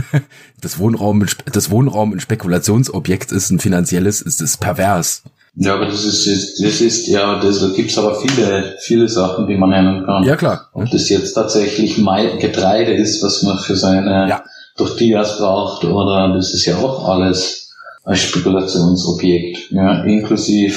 [0.60, 5.22] das Wohnraum, das Wohnraum ein Spekulationsobjekt ist, ein finanzielles, ist es pervers.
[5.54, 6.26] Ja, aber das ist,
[6.62, 10.24] das ist, ja, das, da gibt's aber viele, viele Sachen, die man nennen kann.
[10.24, 10.70] Ja, klar.
[10.72, 14.42] Ob das jetzt tatsächlich Mai Getreide ist, was man für seine Ja.
[14.76, 17.70] Tortillas braucht, oder das ist ja auch alles
[18.04, 20.74] ein Spekulationsobjekt, ja, inklusive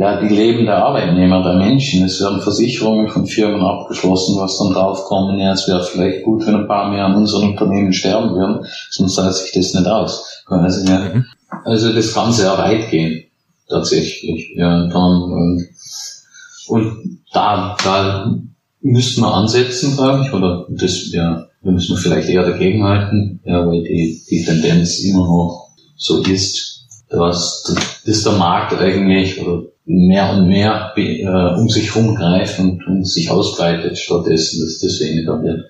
[0.00, 2.06] ja, die Leben der Arbeitnehmer, der Menschen.
[2.06, 6.54] Es werden Versicherungen von Firmen abgeschlossen, was dann draufkommen, ja, es wäre vielleicht gut, wenn
[6.54, 10.42] ein paar mehr an unseren Unternehmen sterben würden, sonst zahlt sich das nicht aus.
[10.46, 11.22] Also, ja,
[11.66, 13.24] also das kann sehr weit gehen,
[13.68, 14.54] tatsächlich.
[14.56, 18.34] Ja, dann, äh, und da, da
[18.80, 23.66] müssten wir ansetzen, glaube ich, oder das, ja, da müssen wir vielleicht eher dagegenhalten, ja,
[23.66, 26.69] weil die, die Tendenz immer noch so ist,
[27.10, 27.74] dass,
[28.06, 31.26] dass der Markt eigentlich oder mehr und mehr äh,
[31.60, 35.64] um sich rumgreift und, und sich ausbreitet, stattdessen, dass das weniger wird.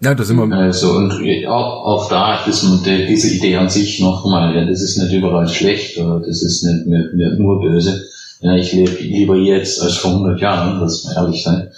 [0.00, 0.54] Ja, da sind wir.
[0.56, 1.12] Also und
[1.46, 5.12] auch, auch da ist man die, diese Idee an sich nochmal, ja, das ist nicht
[5.12, 8.04] überall schlecht oder das ist nicht, nicht, nicht nur böse.
[8.40, 11.70] Ja, ich lebe lieber jetzt als vor 100 Jahren, das muss man ehrlich sein.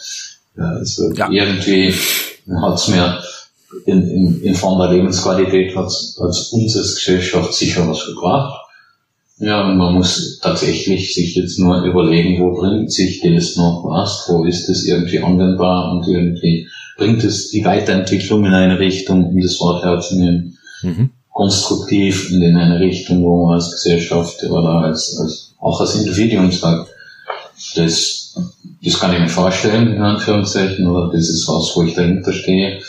[0.57, 1.29] Ja, also Ja.
[1.31, 1.95] irgendwie
[2.61, 3.21] hat's mir
[3.85, 8.66] in, in, in Form der Lebensqualität hat's, hat's uns als Gesellschaft sicher was gebracht.
[9.39, 14.25] Ja, und man muss tatsächlich sich jetzt nur überlegen, wo bringt sich das noch was,
[14.29, 16.67] wo ist das irgendwie anwendbar und irgendwie
[16.97, 21.11] bringt es die Weiterentwicklung in eine Richtung, um das Wort herzunehmen, Mhm.
[21.31, 26.51] konstruktiv und in eine Richtung, wo man als Gesellschaft oder als, als auch als Individuum
[26.51, 26.89] sagt,
[27.75, 28.35] das,
[28.83, 32.81] das kann ich mir vorstellen, in Anführungszeichen, oder das ist was, wo ich dahinter stehe.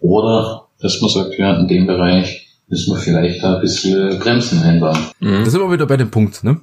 [0.00, 4.62] Oder, dass man sagt, ja, in dem Bereich müssen wir vielleicht da ein bisschen Bremsen
[4.62, 4.98] einbauen.
[5.20, 6.60] Da sind wir wieder bei dem Punkt, ne?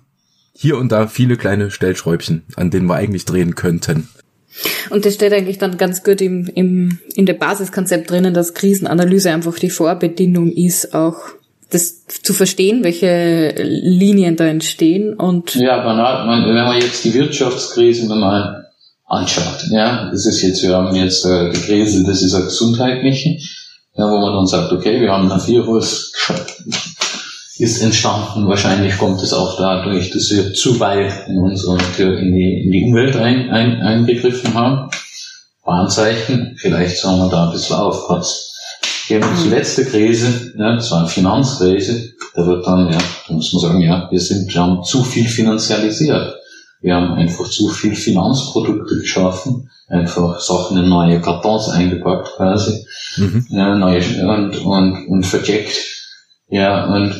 [0.54, 4.10] Hier und da viele kleine Stellschräubchen, an denen wir eigentlich drehen könnten.
[4.90, 9.32] Und das steht eigentlich dann ganz gut im, im, in der Basiskonzept drinnen, dass Krisenanalyse
[9.32, 11.16] einfach die Vorbedingung ist, auch
[11.70, 17.14] das zu verstehen, welche Linien da entstehen und Ja, banal, man, wenn man jetzt die
[17.14, 18.66] Wirtschaftskrise mal
[19.06, 23.40] anschaut, ja, das ist jetzt, wir haben jetzt äh, die Krise, das ist eine gesundheitliche,
[23.96, 26.14] ja, wo man dann sagt, okay, wir haben ein Virus
[27.62, 32.64] ist entstanden, wahrscheinlich kommt es auch dadurch, dass wir zu weit in unsere, in die,
[32.64, 34.90] in die Umwelt ein, ein, eingegriffen haben.
[35.64, 38.50] Warnzeichen, vielleicht sollen wir da ein bisschen aufpassen.
[39.10, 43.54] Eben die letzte Krise, ja, das war eine Finanzkrise, da wird dann, ja, da muss
[43.54, 46.41] man sagen, ja, wir sind, wir haben zu viel finanzialisiert.
[46.82, 52.86] Wir haben einfach zu viel Finanzprodukte geschaffen, einfach Sachen in neue Kartons eingepackt quasi,
[53.18, 53.46] Mhm.
[53.50, 55.78] ja, neue, und, und, und vercheckt,
[56.48, 57.14] ja, und,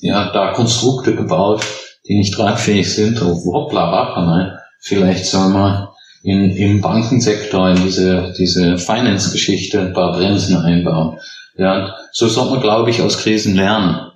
[0.00, 1.62] ja, da Konstrukte gebaut,
[2.06, 5.88] die nicht tragfähig sind, oh, hoppla, warte mal, vielleicht soll man
[6.22, 11.18] in, im Bankensektor in diese, diese Finance-Geschichte ein paar Bremsen einbauen.
[11.56, 14.12] Ja, und so sollte man, glaube ich, aus Krisen lernen.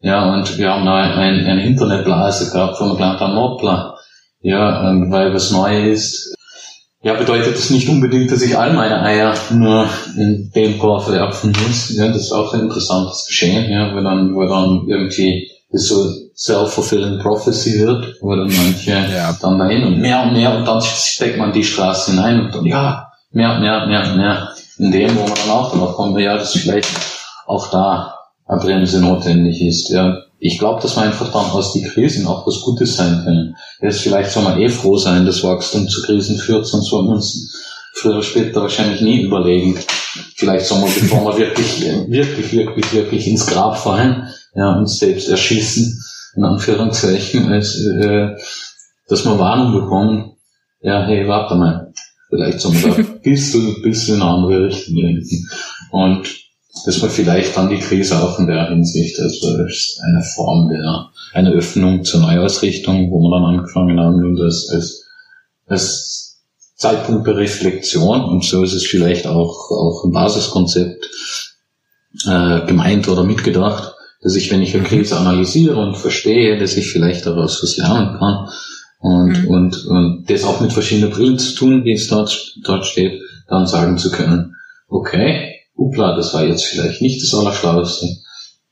[0.00, 3.97] Ja, und wir haben da ein, eine Internetblase gehabt, wo wir gelernt haben, hoppla,
[4.40, 6.34] ja, ähm, weil was neu ist,
[7.02, 11.52] ja, bedeutet das nicht unbedingt, dass ich all meine Eier nur in dem Korb werfen
[11.52, 11.94] muss.
[11.94, 16.10] Ja, das ist auch ein interessantes Geschehen, ja, wo dann, wo dann irgendwie das so
[16.34, 19.36] self-fulfilling prophecy wird, wo dann manche Ja.
[19.40, 22.64] dann dahin und mehr und mehr und dann steckt man die Straße hinein und dann,
[22.64, 24.48] ja, mehr und mehr und mehr und mehr.
[24.78, 26.88] In dem, wo man dann auch drauf kommt, ja, dass vielleicht
[27.46, 28.14] auch da
[28.46, 30.18] eine Bremse notwendig ist, ja.
[30.38, 33.56] Ich glaube, dass wir einfach dann aus die Krisen auch was Gutes sein können.
[33.80, 37.14] Jetzt vielleicht soll man eh froh sein, dass Wachstum zu Krisen führt, sonst wollen wir
[37.14, 37.56] uns
[37.94, 39.78] früher oder später wahrscheinlich nie überlegen.
[40.36, 45.28] Vielleicht soll man, bevor wir wirklich, wirklich, wirklich, wirklich ins Grab fallen, ja, uns selbst
[45.28, 46.02] erschießen,
[46.36, 48.36] in Anführungszeichen, als, äh,
[49.08, 50.36] dass wir Warnung bekommen,
[50.80, 51.92] ja, hey, warte mal,
[52.28, 55.48] vielleicht soll man da ein bisschen, ein bisschen in eine andere Richtung lenken.
[55.90, 56.47] Und
[56.84, 61.10] dass man vielleicht dann die Krise auch in der Hinsicht, also als eine Form der,
[61.32, 65.04] eine Öffnung zur Neuausrichtung, wo wir dann angefangen haben, und das als,
[65.66, 66.40] als
[66.76, 71.08] Zeitpunkt der Reflexion, und so ist es vielleicht auch, auch ein Basiskonzept,
[72.26, 76.90] äh, gemeint oder mitgedacht, dass ich, wenn ich eine Krise analysiere und verstehe, dass ich
[76.90, 78.48] vielleicht daraus was lernen kann.
[79.00, 83.22] Und, und, und das auch mit verschiedenen Brillen zu tun, wie es dort, dort steht,
[83.48, 84.56] dann sagen zu können,
[84.88, 88.06] okay, upla, das war jetzt vielleicht nicht das Allerschlauste.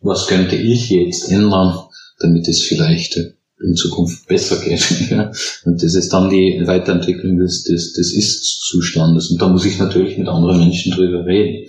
[0.01, 1.79] Was könnte ich jetzt ändern,
[2.19, 4.85] damit es vielleicht in Zukunft besser geht?
[5.65, 9.31] Und das ist dann die Weiterentwicklung des, des, des Ist-Zustandes.
[9.31, 11.69] Und da muss ich natürlich mit anderen Menschen drüber reden.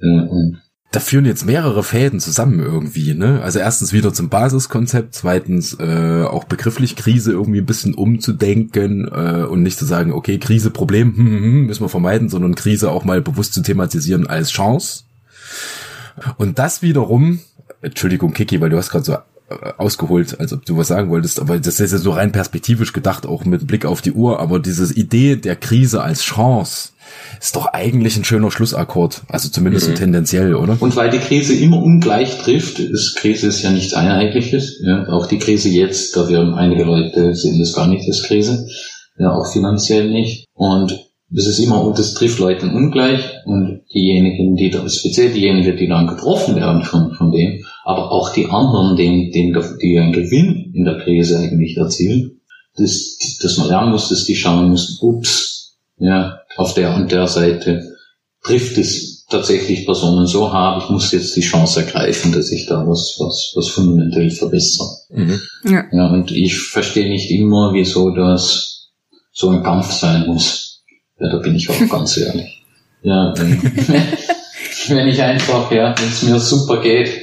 [0.00, 0.58] Und
[0.92, 3.40] Da führen jetzt mehrere Fäden zusammen irgendwie, ne?
[3.42, 9.44] Also erstens wieder zum Basiskonzept, zweitens äh, auch begrifflich Krise irgendwie ein bisschen umzudenken äh,
[9.44, 12.90] und nicht zu sagen, okay, Krise, Problem, hm, hm, hm, müssen wir vermeiden, sondern Krise
[12.90, 15.04] auch mal bewusst zu thematisieren als Chance.
[16.36, 17.40] Und das wiederum,
[17.80, 19.16] Entschuldigung, Kiki, weil du hast gerade so
[19.78, 23.26] ausgeholt, als ob du was sagen wolltest, aber das ist ja so rein perspektivisch gedacht,
[23.26, 26.90] auch mit Blick auf die Uhr, aber diese Idee der Krise als Chance
[27.40, 29.94] ist doch eigentlich ein schöner Schlussakkord, also zumindest mhm.
[29.94, 30.76] tendenziell, oder?
[30.80, 35.26] Und weil die Krise immer ungleich trifft, ist Krise ist ja nichts Einheitliches, ja, auch
[35.26, 38.66] die Krise jetzt, da werden einige Leute sehen das gar nicht als Krise,
[39.18, 40.46] ja, auch finanziell nicht.
[40.54, 40.98] Und
[41.34, 43.20] das ist immer, und das trifft Leute ungleich.
[43.46, 48.32] Und diejenigen, die da, speziell diejenigen, die dann getroffen werden von, von dem, aber auch
[48.32, 52.40] die anderen, die, die, die einen Gewinn in der Krise eigentlich erzielen,
[52.76, 57.26] dass, dass man lernen muss, dass die schauen müssen, ups, ja, auf der und der
[57.26, 57.96] Seite
[58.42, 62.86] trifft es tatsächlich Personen so hart, ich muss jetzt die Chance ergreifen, dass ich da
[62.86, 64.88] was, was, was fundamental verbessere.
[65.10, 65.40] Mhm.
[65.64, 65.84] Ja.
[65.90, 68.90] ja, und ich verstehe nicht immer, wieso das
[69.32, 70.82] so ein Kampf sein muss.
[71.18, 72.62] Ja, da bin ich auch ganz ehrlich.
[73.02, 73.62] Ja, wenn,
[74.88, 77.22] wenn ich einfach, ja, wenn es mir super geht,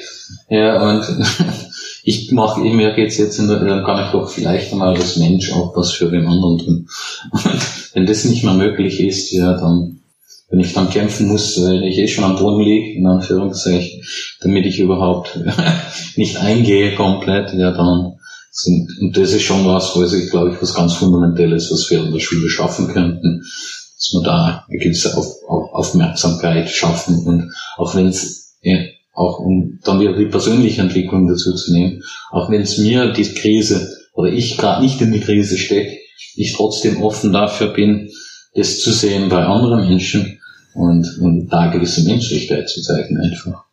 [0.49, 1.05] ja, und
[2.03, 5.51] ich mache, mir geht's jetzt in der, dann kann ich doch vielleicht einmal als Mensch
[5.51, 6.88] auch was für den anderen tun.
[7.32, 7.61] Und
[7.93, 10.01] wenn das nicht mehr möglich ist, ja, dann,
[10.49, 14.03] wenn ich dann kämpfen muss, weil ich eh schon am Boden liege, in Anführungszeichen,
[14.41, 15.39] damit ich überhaupt
[16.15, 18.13] nicht eingehe komplett, ja, dann
[18.51, 22.03] sind, und das ist schon was, wo ich glaube ich, was ganz Fundamentelles, was wir
[22.03, 27.51] in der Schule schaffen könnten, dass wir da eine gewisse Auf, Auf, Aufmerksamkeit schaffen und
[27.77, 28.77] auch wenn es ja,
[29.13, 33.23] auch um dann wieder die persönliche Entwicklung dazu zu nehmen, auch wenn es mir die
[33.23, 35.99] Krise oder ich gerade nicht in die Krise stecke,
[36.36, 38.09] ich trotzdem offen dafür bin,
[38.55, 40.39] das zu sehen bei anderen Menschen
[40.74, 43.65] und, und da gewisse Menschlichkeit zu zeigen einfach.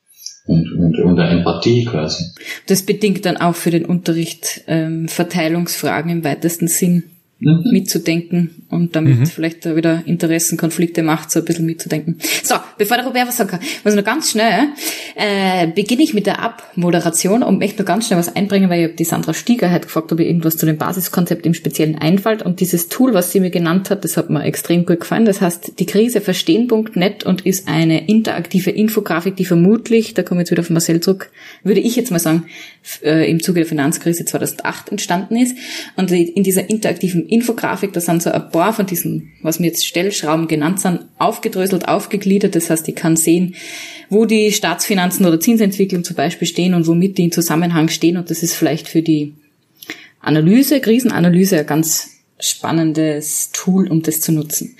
[0.46, 2.24] Und, und, und der Empathie quasi.
[2.68, 7.02] Das bedingt dann auch für den Unterricht ähm, Verteilungsfragen im weitesten Sinn
[7.40, 7.64] mhm.
[7.72, 9.26] mitzudenken und damit mhm.
[9.26, 12.18] vielleicht da wieder Interessenkonflikte macht, so ein bisschen mitzudenken.
[12.42, 14.68] So, bevor der Robert was sagen kann, muss ich noch ganz schnell,
[15.14, 18.84] äh, beginne ich mit der Abmoderation und möchte noch ganz schnell was einbringen, weil ich
[18.86, 22.42] habe die Sandra Stieger halt gefragt, ob ihr irgendwas zu dem Basiskonzept im Speziellen einfällt
[22.42, 25.24] und dieses Tool, was sie mir genannt hat, das hat mir extrem gut gefallen.
[25.24, 30.46] Das heißt, die Krise verstehen.net und ist eine interaktive Infografik, die vermutlich, da komme ich
[30.46, 31.30] jetzt wieder auf Marcel zurück,
[31.62, 32.46] würde ich jetzt mal sagen,
[33.02, 35.56] äh, im Zuge der Finanzkrise 2008 entstanden ist.
[35.96, 39.86] Und in dieser interaktiven Infografik, da sind so ein paar von diesen, was mir jetzt
[39.86, 42.54] Stellschrauben genannt sind, aufgedröselt, aufgegliedert.
[42.54, 43.54] Das heißt, ich kann sehen,
[44.08, 48.16] wo die Staatsfinanzen oder Zinsentwicklung zum Beispiel stehen und womit die in Zusammenhang stehen.
[48.16, 49.34] Und das ist vielleicht für die
[50.20, 54.76] Analyse, Krisenanalyse ein ganz spannendes Tool, um das zu nutzen.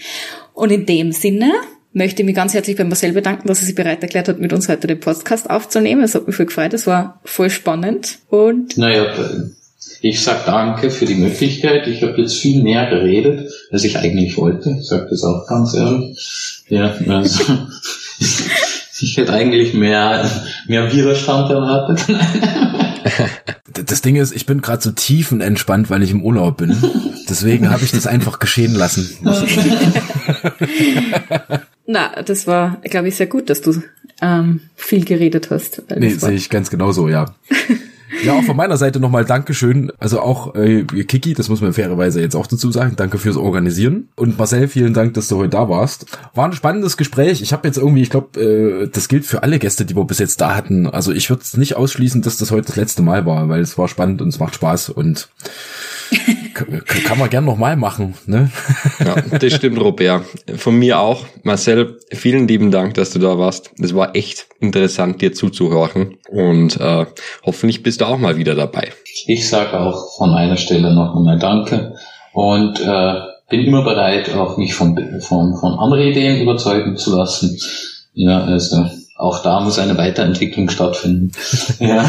[0.55, 1.53] Und in dem Sinne
[1.93, 4.69] möchte mich ganz herzlich bei Marcel bedanken, dass er sich bereit erklärt hat, mit uns
[4.69, 6.03] heute den Podcast aufzunehmen.
[6.03, 8.19] Es hat mich voll gefreut, es war voll spannend.
[8.29, 9.07] Und naja,
[10.01, 11.87] ich sag danke für die Möglichkeit.
[11.87, 14.77] Ich habe jetzt viel mehr geredet, als ich eigentlich wollte.
[14.81, 16.17] Ich sage das auch ganz ehrlich.
[16.69, 17.45] Ja, also
[19.01, 20.31] ich hätte eigentlich mehr,
[20.67, 22.05] mehr Widerstand erwartet.
[23.85, 26.77] das Ding ist, ich bin gerade so tiefenentspannt, weil ich im Urlaub bin.
[27.29, 29.09] Deswegen habe ich das einfach geschehen lassen.
[31.87, 33.83] Na, das war, glaube ich, sehr gut, dass du
[34.21, 35.83] ähm, viel geredet hast.
[35.97, 37.35] Nee, sehe ich ganz genauso, ja.
[38.25, 39.91] Ja, auch von meiner Seite nochmal Dankeschön.
[39.99, 42.95] Also auch äh, Kiki, das muss man fairerweise jetzt auch dazu sagen.
[42.97, 44.09] Danke fürs Organisieren.
[44.17, 46.07] Und Marcel, vielen Dank, dass du heute da warst.
[46.35, 47.43] War ein spannendes Gespräch.
[47.43, 50.19] Ich habe jetzt irgendwie, ich glaube, äh, das gilt für alle Gäste, die wir bis
[50.19, 50.87] jetzt da hatten.
[50.87, 53.77] Also ich würde es nicht ausschließen, dass das heute das letzte Mal war, weil es
[53.77, 55.29] war spannend und es macht Spaß und
[57.05, 58.51] kann man gern nochmal machen, ne?
[58.99, 60.25] Ja, das stimmt, Robert.
[60.57, 61.25] Von mir auch.
[61.43, 63.71] Marcel, vielen lieben Dank, dass du da warst.
[63.79, 66.17] Es war echt interessant, dir zuzuhören.
[66.29, 67.07] Und äh,
[67.45, 68.93] hoffentlich bist du auch mal wieder dabei.
[69.27, 71.95] Ich sage auch von einer Stelle noch einmal Danke.
[72.33, 73.15] Und äh,
[73.49, 77.59] bin immer bereit, auch mich von, von, von anderen Ideen überzeugen zu lassen.
[78.15, 78.87] Ja, also
[79.17, 81.33] auch da muss eine Weiterentwicklung stattfinden.
[81.79, 82.05] ja,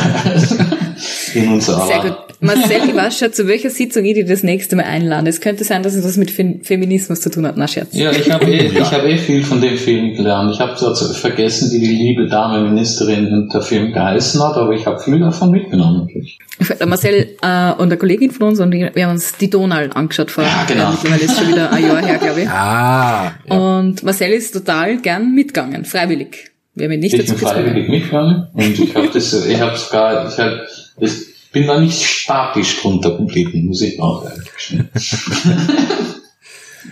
[1.37, 2.27] in unserer Sehr gut.
[2.39, 5.27] Marcel, ich weiß schon, zu welcher Sitzung ich dir das nächste Mal einlade.
[5.27, 7.57] Es könnte sein, dass es was mit Feminismus zu tun hat.
[7.57, 7.89] Na, Scherz.
[7.93, 8.81] Ja, ich habe eh, ja.
[8.81, 10.53] ich hab eh viel von dem Film gelernt.
[10.53, 14.85] Ich habe zwar vergessen, wie die liebe Dame Ministerin der Film geheißen hat, aber ich
[14.85, 16.07] habe viel davon mitgenommen.
[16.85, 20.43] Marcel äh, und der Kollegin von uns und wir haben uns die Donald angeschaut vor.
[20.43, 20.91] Ja, genau.
[20.91, 22.47] Mittlerweile ist schon wieder ein Jahr her, glaube ich.
[22.57, 23.33] Ah.
[23.47, 23.55] Ja.
[23.55, 26.51] Und Marcel ist total gern mitgegangen, freiwillig.
[26.73, 29.77] Wir haben ihn nicht ich dazu bin freiwillig mitgegangen und ich habe das, ich habe
[29.77, 30.67] sogar, ich habe,
[30.99, 31.26] ich
[31.57, 34.43] bin da nicht statisch drunter geblieben, muss ich auch sagen.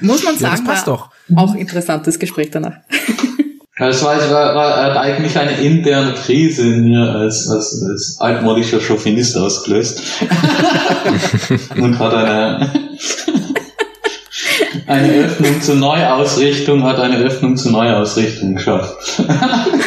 [0.02, 1.10] muss man sagen, ja, das passt doch.
[1.36, 2.78] auch interessantes Gespräch danach.
[3.78, 9.38] Es war, war, war eigentlich eine interne Krise in mir als, als, als altmodischer Chauvinist
[9.38, 10.02] ausgelöst.
[11.76, 12.72] und hat eine,
[14.88, 19.24] Eine Öffnung zur Neuausrichtung hat eine Öffnung zur Neuausrichtung geschafft.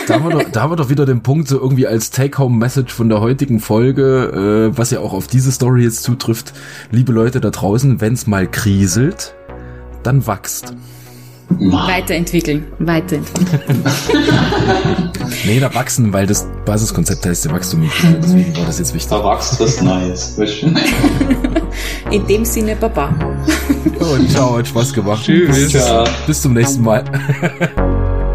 [0.09, 2.93] Da haben, wir doch, da haben wir doch wieder den Punkt, so irgendwie als Take-Home-Message
[2.93, 6.53] von der heutigen Folge, äh, was ja auch auf diese Story jetzt zutrifft.
[6.91, 9.35] Liebe Leute da draußen, wenn's mal kriselt,
[10.03, 10.75] dann wachst.
[11.49, 12.65] Weiterentwickeln.
[12.79, 13.85] Weiterentwickeln.
[15.45, 17.89] Nee, da wachsen, weil das Basiskonzept heißt ja Wachstum.
[18.23, 19.11] Deswegen war das jetzt wichtig.
[19.11, 20.37] Da wächst was Neues.
[22.11, 23.15] In dem Sinne, Baba.
[23.99, 25.25] Und ciao, hat Spaß gemacht.
[25.25, 25.71] Tschüss.
[25.71, 26.05] Ciao.
[26.27, 27.05] Bis zum nächsten Mal.